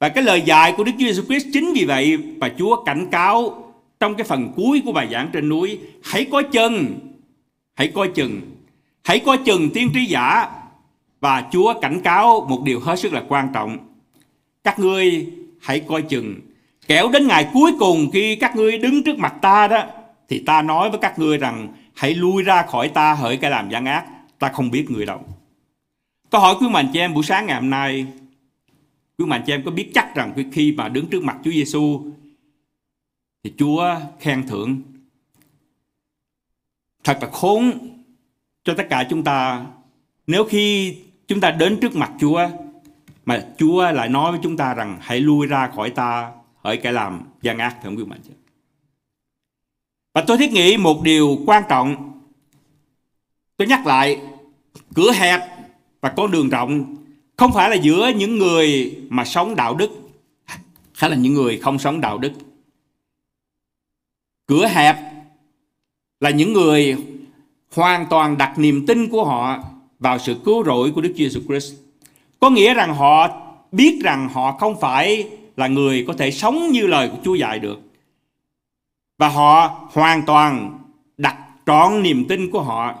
[0.00, 3.06] Và cái lời dạy của Đức Chúa Jesus Christ chính vì vậy và Chúa cảnh
[3.10, 3.61] cáo
[4.02, 6.98] trong cái phần cuối của bài giảng trên núi, hãy có chân
[7.74, 8.40] hãy coi chừng,
[9.04, 10.50] hãy coi chừng tiên tri giả
[11.20, 13.78] và Chúa cảnh cáo một điều hết sức là quan trọng.
[14.64, 15.26] Các ngươi
[15.60, 16.34] hãy coi chừng.
[16.86, 19.84] Kẻo đến ngày cuối cùng khi các ngươi đứng trước mặt ta đó,
[20.28, 23.70] thì ta nói với các ngươi rằng, hãy lui ra khỏi ta hỡi cái làm
[23.70, 24.04] gian ác.
[24.38, 25.20] Ta không biết người đâu.
[26.30, 28.06] Câu hỏi quý mạnh chị em, buổi sáng ngày hôm nay,
[29.18, 32.12] quý mạnh chị em có biết chắc rằng khi mà đứng trước mặt Chúa Giêsu
[33.44, 34.82] thì Chúa khen thưởng.
[37.04, 37.72] Thật là khốn
[38.64, 39.66] cho tất cả chúng ta.
[40.26, 40.96] Nếu khi
[41.28, 42.48] chúng ta đến trước mặt Chúa,
[43.24, 46.92] mà Chúa lại nói với chúng ta rằng, hãy lui ra khỏi ta, hỡi kẻ
[46.92, 47.74] làm gian ác.
[47.74, 48.32] Thì không biết mạnh chứ.
[50.14, 52.20] Và tôi thiết nghĩ một điều quan trọng.
[53.56, 54.20] Tôi nhắc lại,
[54.94, 55.40] cửa hẹp
[56.00, 56.96] và con đường rộng
[57.36, 59.90] không phải là giữa những người mà sống đạo đức.
[60.94, 62.32] Hay là những người không sống đạo đức
[64.52, 64.96] cửa hẹp
[66.20, 66.96] là những người
[67.74, 69.58] hoàn toàn đặt niềm tin của họ
[69.98, 71.74] vào sự cứu rỗi của Đức Chúa Jesus Christ.
[72.40, 73.28] Có nghĩa rằng họ
[73.72, 77.58] biết rằng họ không phải là người có thể sống như lời của Chúa dạy
[77.58, 77.80] được.
[79.18, 80.78] Và họ hoàn toàn
[81.16, 81.36] đặt
[81.66, 82.94] trọn niềm tin của họ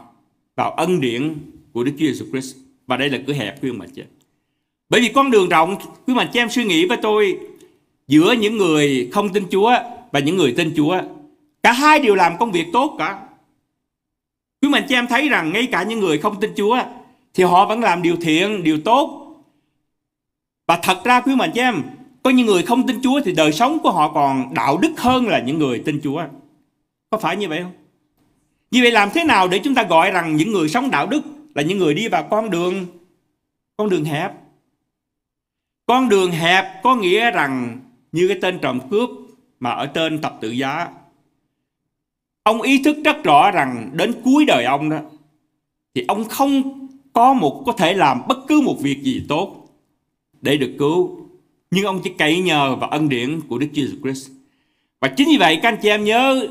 [0.56, 1.34] vào ân điển
[1.72, 2.56] của Đức Chúa Jesus Christ.
[2.86, 4.02] Và đây là cửa hẹp quý ông bà chị
[4.88, 7.38] Bởi vì con đường rộng, quý bà chị em suy nghĩ với tôi,
[8.08, 9.72] giữa những người không tin Chúa
[10.12, 11.00] và những người tin Chúa
[11.62, 13.18] Cả hai đều làm công việc tốt cả.
[14.62, 16.78] Quý mình chị em thấy rằng ngay cả những người không tin Chúa
[17.34, 19.18] thì họ vẫn làm điều thiện, điều tốt.
[20.66, 21.82] Và thật ra quý mình chị em,
[22.22, 25.28] có những người không tin Chúa thì đời sống của họ còn đạo đức hơn
[25.28, 26.22] là những người tin Chúa.
[27.10, 27.72] Có phải như vậy không?
[28.70, 31.22] Như vậy làm thế nào để chúng ta gọi rằng những người sống đạo đức
[31.54, 32.86] là những người đi vào con đường
[33.76, 34.32] con đường hẹp?
[35.86, 37.80] Con đường hẹp có nghĩa rằng
[38.12, 39.10] như cái tên trộm cướp
[39.60, 40.88] mà ở trên tập tự giá
[42.42, 44.98] Ông ý thức rất rõ rằng đến cuối đời ông đó,
[45.94, 46.62] thì ông không
[47.12, 49.68] có một, có thể làm bất cứ một việc gì tốt
[50.40, 51.18] để được cứu.
[51.70, 54.30] Nhưng ông chỉ cậy nhờ vào ân điển của Đức Jesus Christ.
[55.00, 56.48] Và chính vì vậy, các anh chị em nhớ,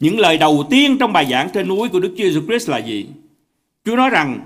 [0.00, 2.78] những lời đầu tiên trong bài giảng trên núi của Đức Chúa Jesus Christ là
[2.78, 3.06] gì?
[3.84, 4.40] Chúa nói rằng,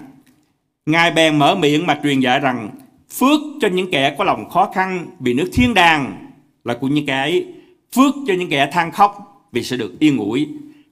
[0.87, 2.71] Ngài bèn mở miệng mà truyền dạy rằng,
[3.11, 6.31] phước cho những kẻ có lòng khó khăn vì nước thiên đàng
[6.64, 7.47] là của những kẻ ấy.
[7.92, 10.49] Phước cho những kẻ than khóc vì sẽ được yên ủi,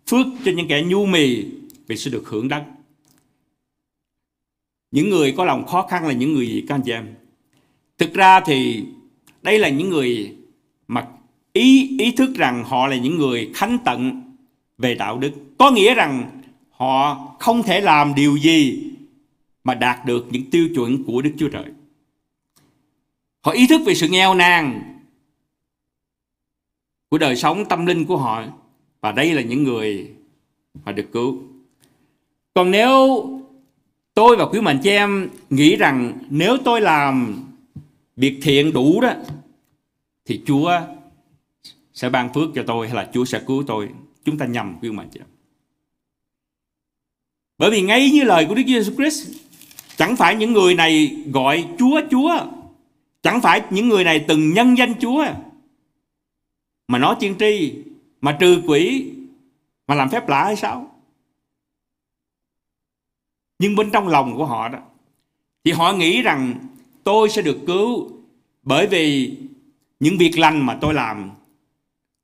[0.07, 1.45] phước cho những kẻ nhu mì
[1.87, 2.65] vì sẽ được hưởng đắc.
[4.91, 7.15] Những người có lòng khó khăn là những người gì các anh chị em?
[7.99, 8.85] Thực ra thì
[9.43, 10.37] đây là những người
[10.89, 11.07] mà
[11.53, 14.23] ý ý thức rằng họ là những người khánh tận
[14.79, 15.33] về đạo đức.
[15.59, 18.91] Có nghĩa rằng họ không thể làm điều gì
[19.65, 21.67] mà đạt được những tiêu chuẩn của Đức Chúa Trời.
[23.41, 24.94] Họ ý thức về sự nghèo nàn
[27.15, 28.45] của đời sống tâm linh của họ
[29.01, 30.11] và đây là những người
[30.85, 31.39] mà được cứu
[32.55, 33.25] còn nếu
[34.15, 37.45] tôi và quý mạnh chị em nghĩ rằng nếu tôi làm
[38.17, 39.13] việc thiện đủ đó,
[40.25, 40.81] thì Chúa
[41.93, 43.89] sẽ ban phước cho tôi hay là Chúa sẽ cứu tôi
[44.25, 45.29] chúng ta nhầm, quý mạnh chị em
[47.59, 49.29] bởi vì ngay như lời của Đức Giêsu Christ,
[49.97, 52.47] Chẳng phải những người này gọi Chúa Chúa.
[53.23, 55.25] Chẳng phải những người này từng nhân danh Chúa.
[56.89, 57.75] Mà nói tiên tri,
[58.21, 59.13] mà trừ quỷ,
[59.87, 61.01] mà làm phép lạ hay sao?
[63.59, 64.79] Nhưng bên trong lòng của họ đó,
[65.65, 66.55] thì họ nghĩ rằng
[67.05, 68.11] tôi sẽ được cứu
[68.63, 69.37] bởi vì
[70.01, 71.31] những việc lành mà tôi làm,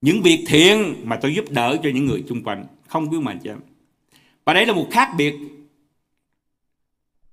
[0.01, 3.39] những việc thiện mà tôi giúp đỡ cho những người xung quanh, không quý mà
[3.43, 3.61] chị em.
[4.45, 5.35] Và đây là một khác biệt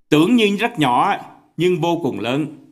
[0.09, 1.15] tưởng như rất nhỏ
[1.57, 2.66] nhưng vô cùng lớn.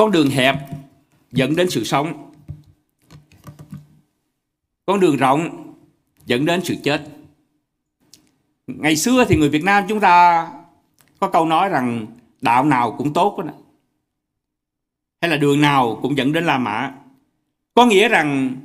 [0.00, 0.56] Con đường hẹp
[1.32, 2.32] dẫn đến sự sống.
[4.86, 5.72] Con đường rộng
[6.26, 7.02] dẫn đến sự chết.
[8.66, 10.48] Ngày xưa thì người Việt Nam chúng ta
[11.18, 12.06] có câu nói rằng
[12.40, 13.52] đạo nào cũng tốt đó.
[15.20, 16.94] Hay là đường nào cũng dẫn đến La Mã.
[17.74, 18.56] Có nghĩa rằng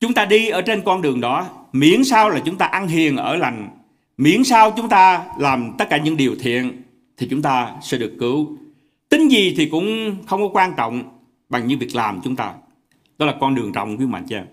[0.00, 3.16] chúng ta đi ở trên con đường đó, miễn sao là chúng ta ăn hiền
[3.16, 3.68] ở lành,
[4.16, 6.82] miễn sao chúng ta làm tất cả những điều thiện,
[7.16, 8.56] thì chúng ta sẽ được cứu
[9.08, 11.18] tính gì thì cũng không có quan trọng
[11.48, 12.54] bằng những việc làm chúng ta.
[13.18, 14.44] Đó là con đường rộng quý mạnh cha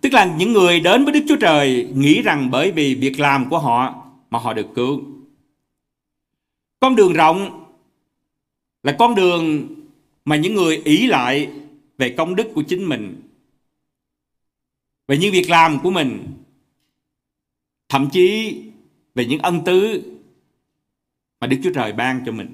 [0.00, 3.50] tức là những người đến với đức chúa trời nghĩ rằng bởi vì việc làm
[3.50, 5.02] của họ mà họ được cứu.
[6.80, 7.64] Con đường rộng
[8.82, 9.68] là con đường
[10.24, 11.50] mà những người ý lại
[11.98, 13.22] về công đức của chính mình,
[15.08, 16.26] về những việc làm của mình,
[17.88, 18.56] thậm chí
[19.14, 20.02] về những ân tứ
[21.40, 22.52] mà Đức Chúa Trời ban cho mình.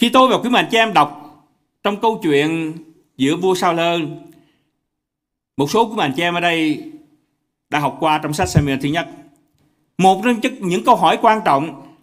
[0.00, 1.40] Khi tôi và quý mạnh chị em đọc
[1.82, 2.72] trong câu chuyện
[3.16, 3.98] giữa vua Sao Lơ,
[5.56, 6.90] một số quý mạnh chị em ở đây
[7.70, 9.08] đã học qua trong sách Samuel thứ nhất.
[9.98, 11.94] Một trong những câu hỏi quan trọng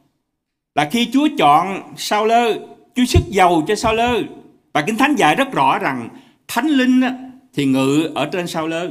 [0.76, 2.54] là khi Chúa chọn Sao Lơ,
[2.96, 4.22] Chúa sức giàu cho Sao Lơ
[4.74, 6.10] và Kinh Thánh dạy rất rõ rằng
[6.48, 7.02] Thánh Linh
[7.54, 8.90] thì ngự ở trên sao lơ,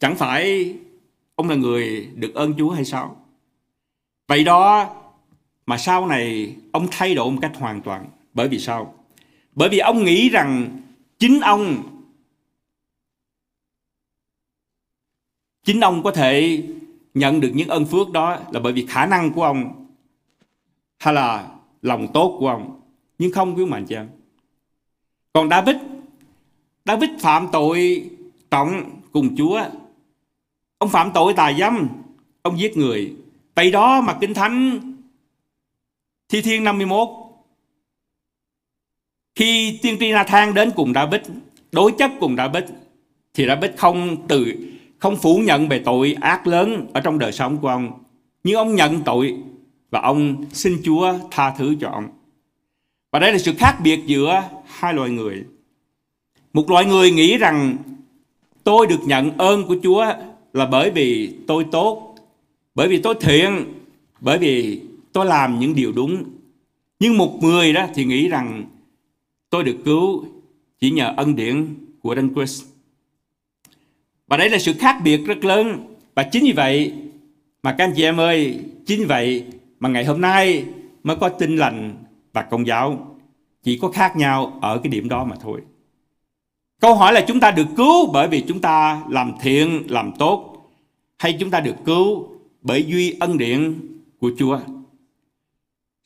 [0.00, 0.74] Chẳng phải
[1.34, 3.16] ông là người được ơn Chúa hay sao?
[4.28, 4.94] Vậy đó
[5.68, 8.06] mà sau này ông thay đổi một cách hoàn toàn.
[8.34, 8.94] Bởi vì sao?
[9.54, 10.80] Bởi vì ông nghĩ rằng
[11.18, 11.82] chính ông
[15.64, 16.62] chính ông có thể
[17.14, 19.86] nhận được những ơn phước đó là bởi vì khả năng của ông
[20.98, 21.48] hay là
[21.82, 22.80] lòng tốt của ông
[23.18, 24.08] nhưng không quý mạnh em.
[25.32, 25.76] còn David
[26.84, 28.10] David phạm tội
[28.50, 29.62] trọng cùng Chúa.
[30.78, 31.88] Ông phạm tội tà dâm,
[32.42, 33.16] ông giết người.
[33.54, 34.80] tại đó mà Kinh Thánh
[36.28, 37.08] Thi Thiên 51
[39.34, 41.20] khi tiên tri Nathan đến cùng David,
[41.72, 42.64] đối chất cùng David
[43.34, 44.54] thì David không từ
[44.98, 48.04] không phủ nhận về tội ác lớn ở trong đời sống của ông,
[48.44, 49.36] nhưng ông nhận tội
[49.90, 52.08] và ông xin Chúa tha thứ cho ông.
[53.12, 55.44] Và đây là sự khác biệt giữa hai loài người.
[56.52, 57.76] Một loại người nghĩ rằng
[58.64, 60.06] tôi được nhận ơn của Chúa
[60.52, 62.14] là bởi vì tôi tốt,
[62.74, 63.64] bởi vì tôi thiện,
[64.20, 64.80] bởi vì
[65.18, 66.24] tôi làm những điều đúng.
[67.00, 68.64] Nhưng một người đó thì nghĩ rằng
[69.50, 70.24] tôi được cứu
[70.80, 72.64] chỉ nhờ ân điển của Đấng Christ.
[74.26, 75.94] Và đấy là sự khác biệt rất lớn.
[76.14, 76.92] Và chính vì vậy
[77.62, 79.44] mà các anh chị em ơi, chính vì vậy
[79.80, 80.64] mà ngày hôm nay
[81.02, 83.16] mới có tin lành và công giáo.
[83.62, 85.60] Chỉ có khác nhau ở cái điểm đó mà thôi.
[86.80, 90.68] Câu hỏi là chúng ta được cứu bởi vì chúng ta làm thiện, làm tốt
[91.18, 92.28] hay chúng ta được cứu
[92.62, 93.74] bởi duy ân điển
[94.18, 94.58] của Chúa.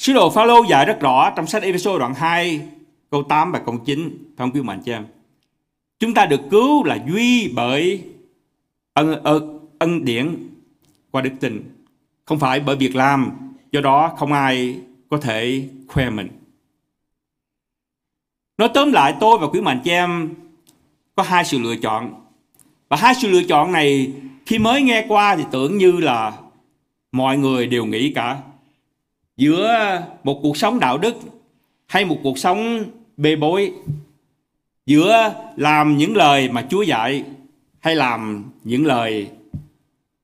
[0.02, 2.60] Sứ đồ Phaolô dạy rất rõ trong sách Ephesos đoạn 2
[3.10, 5.06] câu 8 và câu 9 phải không quý mạnh cho em?
[5.98, 8.04] Chúng ta được cứu là duy bởi
[8.94, 10.48] ân, ân, ân điển
[11.10, 11.74] qua đức tin,
[12.24, 13.30] không phải bởi việc làm,
[13.72, 16.28] do đó không ai có thể khoe mình.
[18.58, 20.34] Nói tóm lại tôi và quý mạnh cho em
[21.14, 22.14] có hai sự lựa chọn.
[22.88, 24.12] Và hai sự lựa chọn này
[24.46, 26.32] khi mới nghe qua thì tưởng như là
[27.12, 28.38] mọi người đều nghĩ cả.
[29.42, 31.14] Giữa một cuộc sống đạo đức
[31.86, 32.84] hay một cuộc sống
[33.16, 33.72] bê bối.
[34.86, 37.24] Giữa làm những lời mà Chúa dạy
[37.80, 39.28] hay làm những lời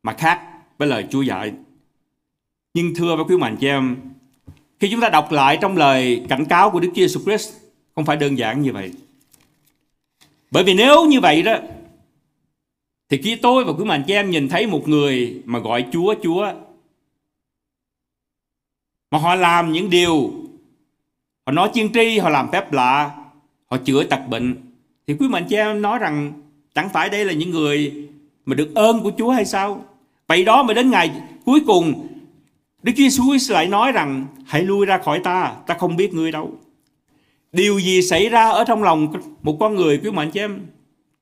[0.03, 0.41] mà khác
[0.79, 1.53] với lời Chúa dạy.
[2.75, 3.97] Nhưng thưa với quý mạnh chị em,
[4.81, 7.53] khi chúng ta đọc lại trong lời cảnh cáo của Đức Chúa Jesus Christ
[7.95, 8.93] không phải đơn giản như vậy.
[10.51, 11.57] Bởi vì nếu như vậy đó
[13.09, 16.15] thì khi tôi và quý mạnh chị em nhìn thấy một người mà gọi Chúa
[16.23, 16.53] Chúa
[19.11, 20.33] mà họ làm những điều
[21.47, 23.11] họ nói chiên tri, họ làm phép lạ,
[23.67, 24.57] họ chữa tật bệnh
[25.07, 26.33] thì quý mệnh chị em nói rằng
[26.75, 28.09] chẳng phải đây là những người
[28.47, 29.85] mà được ơn của Chúa hay sao?
[30.27, 31.11] Vậy đó mà đến ngày
[31.45, 32.09] cuối cùng
[32.83, 36.33] Đức Chúa Jesus lại nói rằng hãy lui ra khỏi ta, ta không biết ngươi
[36.33, 36.53] đâu.
[37.53, 40.67] điều gì xảy ra ở trong lòng một con người quý mệnh chị em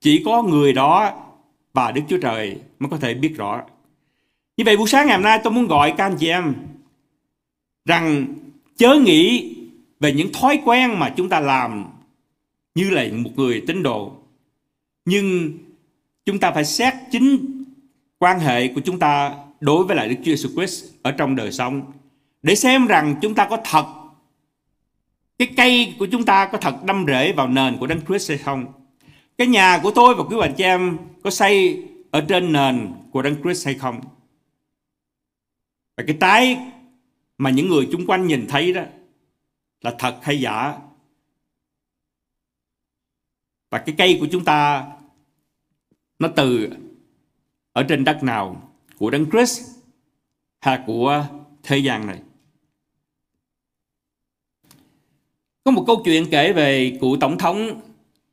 [0.01, 1.11] chỉ có người đó
[1.73, 3.61] và Đức Chúa Trời mới có thể biết rõ.
[4.57, 6.53] Như vậy buổi sáng ngày hôm nay tôi muốn gọi các anh chị em
[7.87, 8.25] rằng
[8.77, 9.55] chớ nghĩ
[9.99, 11.85] về những thói quen mà chúng ta làm
[12.75, 14.11] như là một người tín đồ.
[15.05, 15.51] Nhưng
[16.25, 17.63] chúng ta phải xét chính
[18.19, 21.51] quan hệ của chúng ta đối với lại Đức Chúa Jesus Christ ở trong đời
[21.51, 21.91] sống
[22.41, 23.85] để xem rằng chúng ta có thật,
[25.39, 28.37] cái cây của chúng ta có thật đâm rễ vào nền của Đấng Christ hay
[28.37, 28.65] không.
[29.37, 33.21] Cái nhà của tôi và quý bạn chị em có xây ở trên nền của
[33.21, 34.01] Đấng Christ hay không.
[35.97, 36.57] Và cái tái
[37.37, 38.81] mà những người chung quanh nhìn thấy đó
[39.81, 40.77] là thật hay giả.
[43.69, 44.87] Và cái cây của chúng ta
[46.19, 46.69] nó từ
[47.73, 49.61] ở trên đất nào của Đấng Christ
[50.59, 51.25] hay của
[51.63, 52.21] thế gian này.
[55.63, 57.81] Có một câu chuyện kể về cựu tổng thống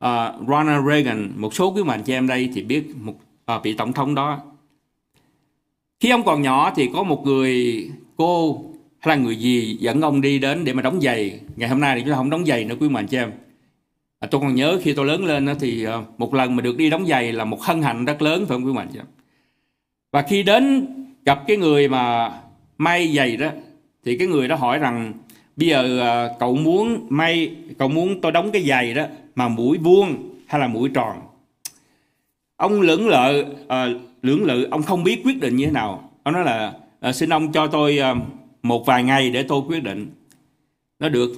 [0.05, 1.33] uh, Ronald Reagan.
[1.35, 3.15] Một số quý bạn chị em đây thì biết một
[3.55, 4.41] uh, vị tổng thống đó.
[5.99, 8.63] Khi ông còn nhỏ thì có một người cô
[9.05, 11.39] hay là người gì dẫn ông đi đến để mà đóng giày.
[11.55, 13.31] Ngày hôm nay thì chúng ta không đóng giày nữa quý mạnh cho em.
[14.19, 16.89] À, tôi còn nhớ khi tôi lớn lên thì à, một lần mà được đi
[16.89, 19.05] đóng giày là một hân hạnh rất lớn phải không quý mạnh cho em.
[20.11, 20.87] Và khi đến
[21.25, 22.31] gặp cái người mà
[22.77, 23.49] may giày đó
[24.05, 25.13] thì cái người đó hỏi rằng
[25.55, 29.03] bây giờ à, cậu muốn may cậu muốn tôi đóng cái giày đó
[29.35, 30.15] mà mũi vuông
[30.47, 31.21] hay là mũi tròn
[32.55, 33.87] ông lưỡng lự à,
[34.21, 37.29] lưỡng lự ông không biết quyết định như thế nào ông nói là à, xin
[37.33, 38.15] ông cho tôi à,
[38.65, 40.07] một vài ngày để tôi quyết định.
[40.99, 41.31] Nó được.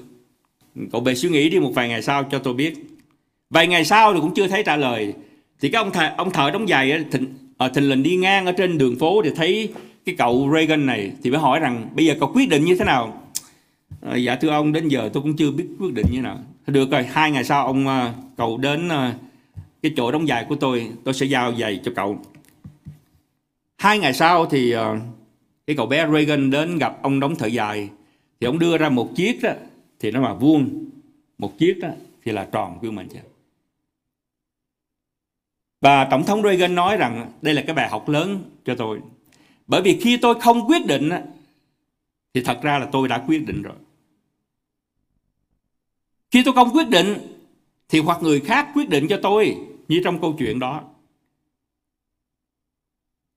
[0.92, 2.74] Cậu về suy nghĩ đi một vài ngày sau cho tôi biết.
[3.50, 5.14] Vài ngày sau thì cũng chưa thấy trả lời.
[5.60, 7.26] Thì cái ông thợ ông thợ đóng giày thình,
[7.58, 9.74] ở ờ, thình lình đi ngang ở trên đường phố thì thấy
[10.06, 12.86] cái cậu Reagan này thì mới hỏi rằng bây giờ cậu quyết định như thế
[12.86, 13.22] nào?
[14.02, 16.40] À, dạ thưa ông đến giờ tôi cũng chưa biết quyết định như nào.
[16.68, 18.90] Được rồi hai ngày sau ông ờ, cậu đến
[19.82, 22.20] cái chỗ đóng giày của tôi tôi sẽ giao giày cho cậu.
[23.78, 24.82] Hai ngày sau thì uh,
[25.68, 27.90] cái cậu bé Reagan đến gặp ông đóng thợ dài,
[28.40, 29.52] thì ông đưa ra một chiếc đó
[30.00, 30.90] thì nó là vuông,
[31.38, 31.90] một chiếc đó
[32.24, 33.20] thì là tròn của mình chứ.
[35.82, 39.00] Và tổng thống Reagan nói rằng đây là cái bài học lớn cho tôi.
[39.68, 41.10] Bởi vì khi tôi không quyết định
[42.34, 43.76] thì thật ra là tôi đã quyết định rồi.
[46.32, 47.18] Khi tôi không quyết định,
[47.90, 50.84] thì hoặc người khác quyết định cho tôi như trong câu chuyện đó.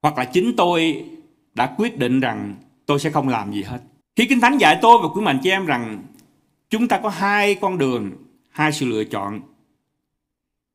[0.03, 1.05] Hoặc là chính tôi
[1.54, 2.54] đã quyết định rằng
[2.86, 3.78] tôi sẽ không làm gì hết.
[4.16, 6.02] Khi Kinh Thánh dạy tôi và quý mạnh chị em rằng
[6.70, 8.10] chúng ta có hai con đường,
[8.50, 9.40] hai sự lựa chọn.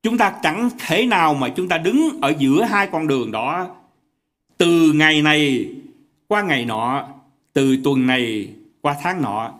[0.03, 3.75] Chúng ta chẳng thể nào mà chúng ta đứng ở giữa hai con đường đó
[4.57, 5.69] từ ngày này
[6.27, 7.07] qua ngày nọ,
[7.53, 8.49] từ tuần này
[8.81, 9.53] qua tháng nọ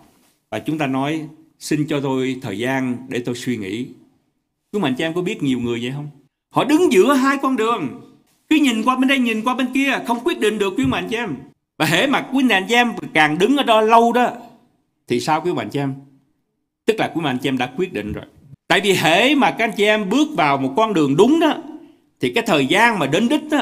[0.49, 1.27] và chúng ta nói
[1.59, 3.87] xin cho tôi thời gian để tôi suy nghĩ.
[4.71, 6.09] Quý mạnh chị em có biết nhiều người vậy không?
[6.49, 8.04] Họ đứng giữa hai con đường.
[8.49, 11.07] Cứ nhìn qua bên đây, nhìn qua bên kia, không quyết định được, quý mạnh
[11.09, 11.35] chị em.
[11.77, 14.31] Và hễ mà quý mạnh chị em càng đứng ở đó lâu đó,
[15.07, 15.93] thì sao quý mạnh chị em?
[16.85, 18.25] Tức là quý mạnh chị em đã quyết định rồi.
[18.67, 21.57] Tại vì hễ mà các anh chị em bước vào một con đường đúng đó,
[22.21, 23.61] thì cái thời gian mà đến đích đó,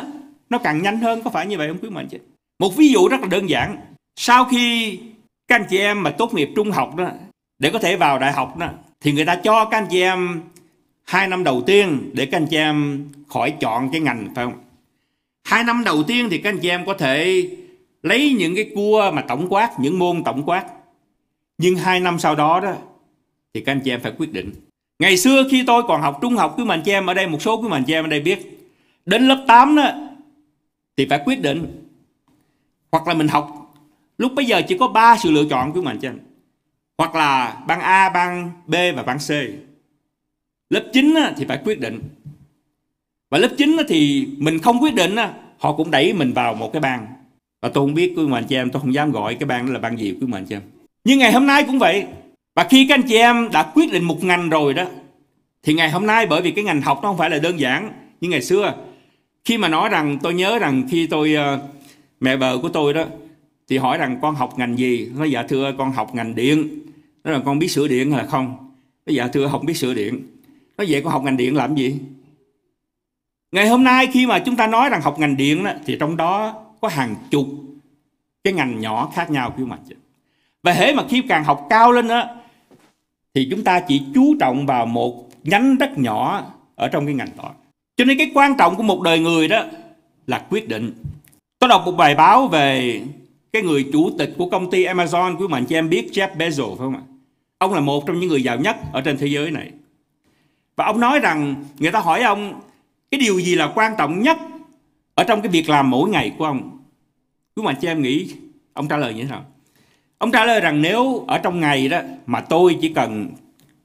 [0.50, 2.18] nó càng nhanh hơn, có phải như vậy không quý mạnh chị?
[2.60, 3.78] Một ví dụ rất là đơn giản.
[4.16, 5.00] Sau khi
[5.48, 7.10] các anh chị em mà tốt nghiệp trung học đó,
[7.60, 8.70] để có thể vào đại học đó,
[9.02, 10.42] thì người ta cho các anh chị em
[11.04, 14.54] hai năm đầu tiên để các anh chị em khỏi chọn cái ngành, phải không
[15.44, 17.48] hai năm đầu tiên thì các anh chị em có thể
[18.04, 20.66] lấy những cái cua mà tổng quát những môn tổng quát
[21.58, 22.74] nhưng hai năm sau đó đó
[23.54, 24.52] thì các anh chị em phải quyết định
[25.00, 27.42] ngày xưa khi tôi còn học trung học quý mạnh chị em ở đây một
[27.42, 28.70] số quý mạnh chị em ở đây biết
[29.06, 29.92] đến lớp 8 đó
[30.98, 31.88] thì phải quyết định
[32.92, 33.74] hoặc là mình học
[34.18, 36.20] lúc bây giờ chỉ có ba sự lựa chọn quý mạnh chị em
[36.98, 39.30] hoặc là ban A, ban B và ban C.
[40.70, 42.00] Lớp 9 thì phải quyết định.
[43.34, 45.16] Và lớp 9 thì mình không quyết định,
[45.58, 47.08] họ cũng đẩy mình vào một cái ban.
[47.62, 49.74] Và tôi không biết quý mệnh chị em, tôi không dám gọi cái ban đó
[49.74, 50.62] là ban gì quý mệnh chị em.
[51.04, 52.06] Nhưng ngày hôm nay cũng vậy.
[52.56, 54.86] Và khi các anh chị em đã quyết định một ngành rồi đó,
[55.64, 57.92] thì ngày hôm nay bởi vì cái ngành học nó không phải là đơn giản
[58.22, 58.74] như ngày xưa.
[59.46, 61.60] Khi mà nói rằng tôi nhớ rằng khi tôi ờ,
[62.20, 63.06] mẹ vợ của tôi đó
[63.70, 66.80] thì hỏi rằng con học ngành gì nó dạ thưa con học ngành điện
[67.24, 68.56] nó là con biết sửa điện hay là không
[69.06, 70.20] nó dạ thưa không biết sửa điện
[70.78, 71.96] nó vậy con học ngành điện làm gì
[73.54, 76.18] ngày hôm nay khi mà chúng ta nói rằng học ngành điện đó, thì trong
[76.18, 77.48] đó có hàng chục
[78.44, 79.96] cái ngành nhỏ khác nhau quý chị
[80.64, 82.24] và hễ mà khi càng học cao lên đó
[83.34, 86.44] thì chúng ta chỉ chú trọng vào một nhánh rất nhỏ
[86.76, 87.52] ở trong cái ngành đó.
[87.98, 89.64] Cho nên cái quan trọng của một đời người đó
[90.28, 90.94] là quyết định.
[91.60, 93.02] Tôi đọc một bài báo về
[93.54, 96.70] cái người chủ tịch của công ty Amazon quý mạnh chị em biết Jeff Bezos
[96.70, 97.02] phải không ạ?
[97.58, 99.72] Ông là một trong những người giàu nhất ở trên thế giới này.
[100.76, 102.62] Và ông nói rằng người ta hỏi ông
[103.14, 104.38] cái điều gì là quan trọng nhất
[105.16, 106.80] ở trong cái việc làm mỗi ngày của ông.
[107.56, 108.28] Quý mà chị em nghĩ
[108.74, 109.46] ông trả lời như thế nào?
[110.18, 113.28] Ông trả lời rằng nếu ở trong ngày đó mà tôi chỉ cần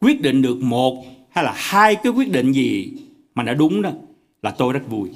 [0.01, 2.93] quyết định được một hay là hai cái quyết định gì
[3.35, 3.91] mà đã đúng đó
[4.43, 5.11] là tôi rất vui.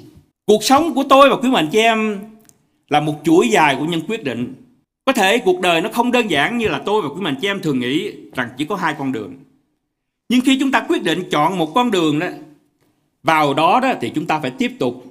[0.45, 2.19] Cuộc sống của tôi và quý mạnh chị em
[2.89, 4.53] là một chuỗi dài của những quyết định.
[5.05, 7.47] Có thể cuộc đời nó không đơn giản như là tôi và quý mạnh chị
[7.47, 9.33] em thường nghĩ rằng chỉ có hai con đường.
[10.29, 12.27] Nhưng khi chúng ta quyết định chọn một con đường đó,
[13.23, 15.03] vào đó đó thì chúng ta phải tiếp tục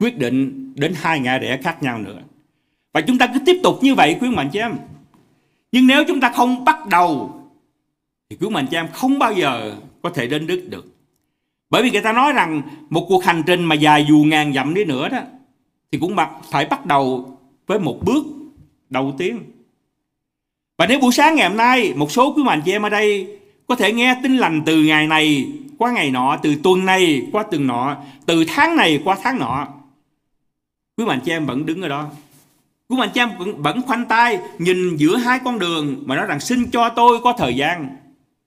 [0.00, 2.18] quyết định đến hai ngã rẽ khác nhau nữa.
[2.92, 4.76] Và chúng ta cứ tiếp tục như vậy, quý mạnh chị em.
[5.72, 7.36] Nhưng nếu chúng ta không bắt đầu,
[8.30, 10.86] thì quý mạnh chị em không bao giờ có thể đến đích được.
[11.70, 14.74] Bởi vì người ta nói rằng một cuộc hành trình mà dài dù ngàn dặm
[14.74, 15.18] đi nữa đó,
[15.92, 16.16] thì cũng
[16.50, 18.24] phải bắt đầu với một bước
[18.90, 19.38] đầu tiên.
[20.78, 23.39] Và nếu buổi sáng ngày hôm nay, một số quý mạnh chị em ở đây
[23.70, 25.46] có thể nghe tin lành từ ngày này
[25.78, 27.96] qua ngày nọ, từ tuần này qua tuần nọ,
[28.26, 29.68] từ tháng này qua tháng nọ.
[30.96, 32.06] Quý mạnh chị em vẫn đứng ở đó.
[32.88, 36.26] Quý mạnh chị em vẫn, vẫn khoanh tay nhìn giữa hai con đường mà nói
[36.26, 37.96] rằng xin cho tôi có thời gian.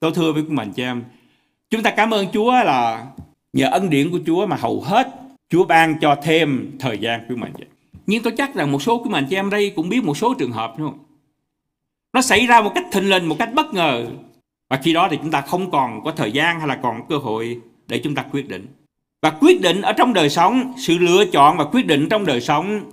[0.00, 1.04] Tôi thưa với quý mạnh chị em,
[1.70, 3.06] chúng ta cảm ơn Chúa là
[3.52, 5.08] nhờ ân điển của Chúa mà hầu hết
[5.50, 7.70] Chúa ban cho thêm thời gian quý mạnh chị em.
[8.06, 10.34] Nhưng tôi chắc rằng một số quý mạnh chị em đây cũng biết một số
[10.34, 10.98] trường hợp đúng không?
[12.12, 14.06] Nó xảy ra một cách thình lình, một cách bất ngờ
[14.74, 17.16] và khi đó thì chúng ta không còn có thời gian hay là còn cơ
[17.18, 18.66] hội để chúng ta quyết định.
[19.22, 22.40] Và quyết định ở trong đời sống, sự lựa chọn và quyết định trong đời
[22.40, 22.90] sống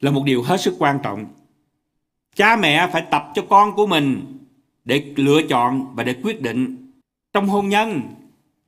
[0.00, 1.26] là một điều hết sức quan trọng.
[2.36, 4.38] Cha mẹ phải tập cho con của mình
[4.84, 6.92] để lựa chọn và để quyết định.
[7.32, 8.00] Trong hôn nhân,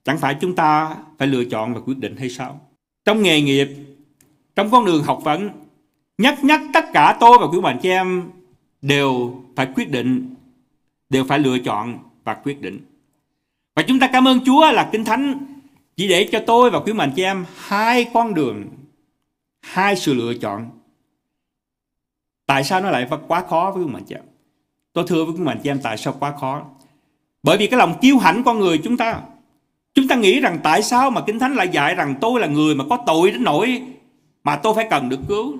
[0.05, 2.61] chẳng phải chúng ta phải lựa chọn và quyết định hay sao?
[3.05, 3.69] Trong nghề nghiệp,
[4.57, 5.51] trong con đường học vấn,
[6.19, 8.23] nhất nhất tất cả tôi và quý bạn chị em
[8.83, 10.35] đều phải quyết định
[11.11, 12.81] đều phải lựa chọn và quyết định.
[13.77, 15.47] Và chúng ta cảm ơn Chúa là Kinh Thánh
[15.97, 18.65] chỉ để cho tôi và quý mạnh chị em hai con đường,
[19.61, 20.71] hai sự lựa chọn.
[22.47, 24.25] Tại sao nó lại quá khó với quý mạnh chị em?
[24.93, 26.63] Tôi thưa với quý mạnh chị em tại sao quá khó?
[27.43, 29.21] Bởi vì cái lòng kiêu hãnh con người chúng ta.
[29.95, 32.75] Chúng ta nghĩ rằng tại sao mà Kinh Thánh lại dạy rằng tôi là người
[32.75, 33.83] mà có tội đến nỗi
[34.45, 35.59] mà tôi phải cần được cứu.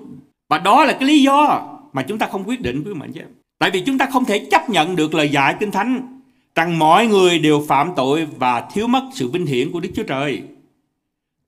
[0.49, 3.19] Và đó là cái lý do mà chúng ta không quyết định với mạnh chị
[3.19, 3.29] em.
[3.59, 6.21] Tại vì chúng ta không thể chấp nhận được lời dạy Kinh Thánh
[6.55, 10.03] rằng mọi người đều phạm tội và thiếu mất sự vinh hiển của Đức Chúa
[10.03, 10.41] Trời.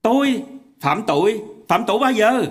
[0.01, 0.43] Tôi
[0.81, 2.45] phạm tội, phạm tội bao giờ?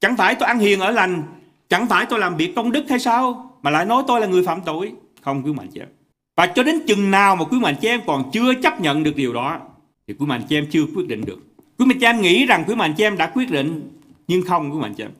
[0.00, 1.22] Chẳng phải tôi ăn hiền ở lành,
[1.68, 3.52] chẳng phải tôi làm việc công đức hay sao?
[3.62, 4.92] Mà lại nói tôi là người phạm tội.
[5.22, 5.88] Không quý mạnh chị em.
[6.36, 9.16] Và cho đến chừng nào mà quý mạnh chị em còn chưa chấp nhận được
[9.16, 9.60] điều đó,
[10.08, 11.38] thì quý mạnh chị em chưa quyết định được.
[11.78, 13.90] Quý mạnh chị em nghĩ rằng quý mạnh chị em đã quyết định,
[14.28, 15.10] nhưng không quý mạnh chị em.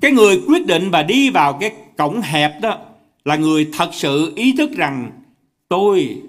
[0.00, 2.78] Cái người quyết định và đi vào cái cổng hẹp đó
[3.24, 5.10] là người thật sự ý thức rằng
[5.68, 6.22] tôi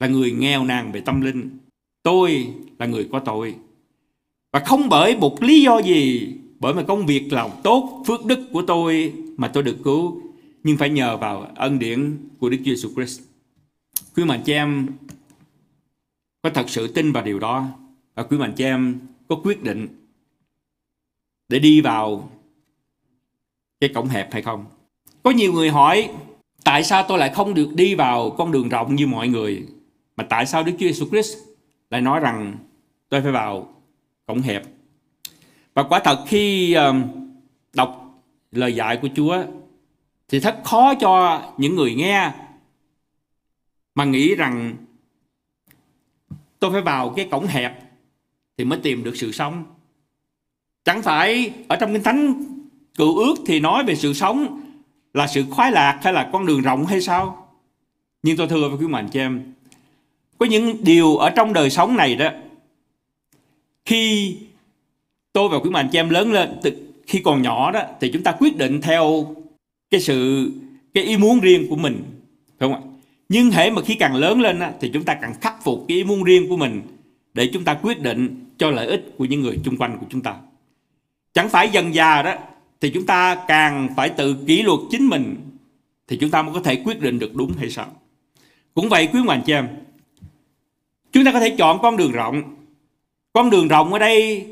[0.00, 1.58] là người nghèo nàn về tâm linh.
[2.02, 2.48] Tôi
[2.78, 3.54] là người có tội.
[4.52, 6.28] Và không bởi một lý do gì,
[6.60, 10.22] bởi một công việc làm tốt, phước đức của tôi mà tôi được cứu,
[10.64, 13.20] nhưng phải nhờ vào ân điển của Đức Giêsu Christ.
[14.16, 14.86] Quý mạnh chị em
[16.42, 17.66] có thật sự tin vào điều đó
[18.14, 18.98] và quý mạnh chị em
[19.28, 19.88] có quyết định
[21.48, 22.30] để đi vào
[23.80, 24.64] cái cổng hẹp hay không?
[25.22, 26.10] Có nhiều người hỏi,
[26.64, 29.66] tại sao tôi lại không được đi vào con đường rộng như mọi người
[30.16, 31.36] mà tại sao Đức Chúa Jesus Christ
[31.90, 32.56] lại nói rằng
[33.08, 33.82] tôi phải vào
[34.26, 34.62] cổng hẹp.
[35.74, 36.76] Và quả thật khi
[37.72, 38.20] đọc
[38.52, 39.44] lời dạy của Chúa
[40.28, 42.32] thì thật khó cho những người nghe
[43.94, 44.76] mà nghĩ rằng
[46.58, 47.80] tôi phải vào cái cổng hẹp
[48.58, 49.64] thì mới tìm được sự sống.
[50.84, 52.44] Chẳng phải ở trong Kinh Thánh
[52.98, 54.60] Cựu ước thì nói về sự sống
[55.14, 57.48] là sự khoái lạc hay là con đường rộng hay sao?
[58.22, 59.52] Nhưng tôi thưa với quý mạnh chị em,
[60.38, 62.30] có những điều ở trong đời sống này đó,
[63.84, 64.36] khi
[65.32, 66.72] tôi và quý mạnh chị em lớn lên, từ
[67.06, 69.34] khi còn nhỏ đó, thì chúng ta quyết định theo
[69.90, 70.50] cái sự,
[70.94, 72.02] cái ý muốn riêng của mình,
[72.58, 72.80] phải không ạ?
[73.28, 75.96] Nhưng hễ mà khi càng lớn lên á, thì chúng ta càng khắc phục cái
[75.96, 76.82] ý muốn riêng của mình
[77.34, 80.20] để chúng ta quyết định cho lợi ích của những người chung quanh của chúng
[80.20, 80.34] ta.
[81.32, 82.34] Chẳng phải dần già đó
[82.80, 85.36] thì chúng ta càng phải tự kỷ luật chính mình
[86.08, 87.86] thì chúng ta mới có thể quyết định được đúng hay sao.
[88.74, 89.68] Cũng vậy quý hoàng chị em,
[91.12, 92.42] chúng ta có thể chọn con đường rộng.
[93.32, 94.46] Con đường rộng ở đây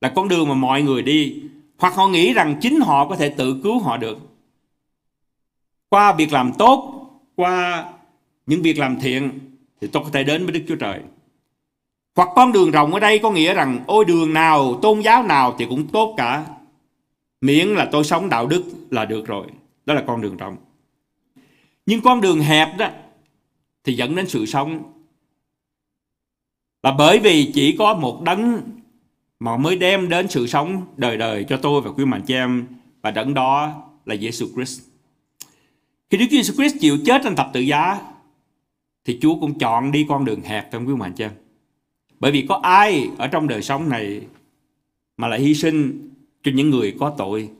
[0.00, 1.42] là con đường mà mọi người đi
[1.78, 4.18] hoặc họ nghĩ rằng chính họ có thể tự cứu họ được.
[5.88, 7.02] Qua việc làm tốt,
[7.34, 7.84] qua
[8.46, 9.30] những việc làm thiện
[9.80, 11.00] thì tôi có thể đến với Đức Chúa Trời.
[12.16, 15.54] Hoặc con đường rộng ở đây có nghĩa rằng ôi đường nào, tôn giáo nào
[15.58, 16.46] thì cũng tốt cả.
[17.40, 19.46] Miễn là tôi sống đạo đức là được rồi.
[19.86, 20.56] Đó là con đường rộng.
[21.86, 22.90] Nhưng con đường hẹp đó
[23.84, 24.92] thì dẫn đến sự sống.
[26.82, 28.62] Là bởi vì chỉ có một đấng
[29.40, 32.66] mà mới đem đến sự sống đời đời cho tôi và quý mạnh chị em
[33.02, 34.80] và đấng đó là Giêsu Christ.
[36.10, 38.00] Khi Đức Giêsu Christ chịu chết trên thập tự giá,
[39.04, 41.30] thì Chúa cũng chọn đi con đường hẹp trong quý mạnh chị em.
[42.20, 44.20] Bởi vì có ai ở trong đời sống này
[45.16, 46.10] mà lại hy sinh
[46.46, 47.50] cho những người có tội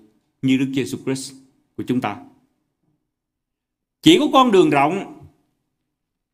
[0.43, 1.35] như Đức Giêsu Christ
[1.77, 2.17] của chúng ta.
[4.03, 5.23] Chỉ có con đường rộng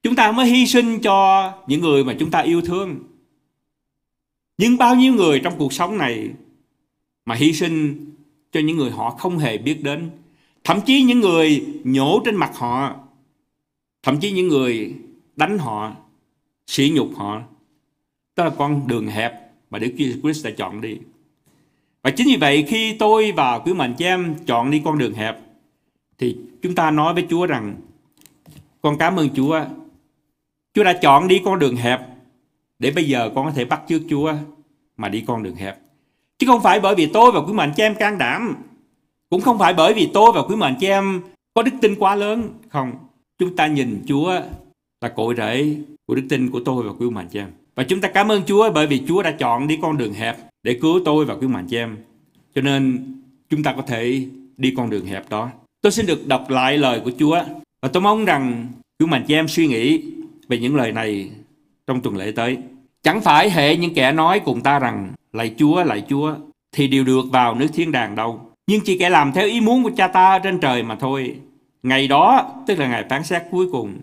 [0.03, 2.99] chúng ta mới hy sinh cho những người mà chúng ta yêu thương.
[4.59, 6.31] Nhưng bao nhiêu người trong cuộc sống này
[7.25, 8.07] mà hy sinh
[8.53, 10.11] cho những người họ không hề biết đến.
[10.65, 12.97] Thậm chí những người nhổ trên mặt họ,
[14.03, 14.95] thậm chí những người
[15.37, 15.97] đánh họ,
[16.67, 17.43] sỉ nhục họ.
[18.37, 19.33] Đó là con đường hẹp
[19.71, 20.99] mà Đức Chúa Christ đã chọn đi.
[22.03, 25.15] Và chính vì vậy khi tôi và quý mạnh chị em chọn đi con đường
[25.15, 25.39] hẹp
[26.19, 27.75] thì chúng ta nói với Chúa rằng
[28.83, 29.61] con cảm ơn Chúa.
[30.75, 32.01] Chúa đã chọn đi con đường hẹp
[32.79, 34.35] để bây giờ con có thể bắt chước Chúa
[34.97, 35.79] mà đi con đường hẹp.
[36.39, 38.57] Chứ không phải bởi vì tôi và quý mạnh chị em can đảm.
[39.31, 41.21] Cũng không phải bởi vì tôi và quý mạnh chị em
[41.55, 42.49] có đức tin quá lớn.
[42.69, 42.93] Không,
[43.39, 44.41] chúng ta nhìn Chúa
[45.01, 45.77] là cội rễ
[46.07, 47.51] của đức tin của tôi và quý mạnh chị em.
[47.75, 50.37] Và chúng ta cảm ơn Chúa bởi vì Chúa đã chọn đi con đường hẹp
[50.63, 51.97] để cứu tôi và quý mạnh chị em.
[52.55, 53.05] Cho nên
[53.51, 55.51] chúng ta có thể đi con đường hẹp đó.
[55.83, 57.43] Tôi xin được đọc lại lời của Chúa
[57.83, 58.67] và tôi mong rằng
[58.99, 60.03] quý mạnh chị em suy nghĩ
[60.49, 61.31] về những lời này
[61.87, 62.59] trong tuần lễ tới.
[63.03, 66.35] Chẳng phải hệ những kẻ nói cùng ta rằng lạy Chúa, lạy Chúa
[66.73, 68.41] thì đều được vào nước thiên đàng đâu.
[68.67, 71.37] Nhưng chỉ kẻ làm theo ý muốn của cha ta trên trời mà thôi.
[71.83, 73.95] Ngày đó, tức là ngày phán xét cuối cùng,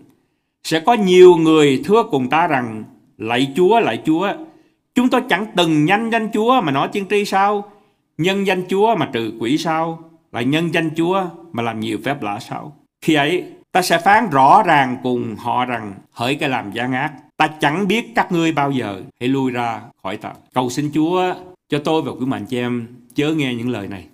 [0.64, 2.84] sẽ có nhiều người thưa cùng ta rằng
[3.18, 4.32] lạy Chúa, lạy Chúa,
[5.00, 7.64] chúng tôi chẳng từng nhanh danh Chúa mà nói tiên tri sao?
[8.18, 9.98] Nhân danh Chúa mà trừ quỷ sao?
[10.32, 11.22] Lại nhân danh Chúa
[11.52, 12.76] mà làm nhiều phép lạ sao?
[13.04, 17.12] Khi ấy, ta sẽ phán rõ ràng cùng họ rằng hỡi cái làm gian ác
[17.36, 21.34] ta chẳng biết các ngươi bao giờ hãy lui ra khỏi ta cầu xin chúa
[21.68, 24.06] cho tôi và quý mạnh chị em chớ nghe những lời này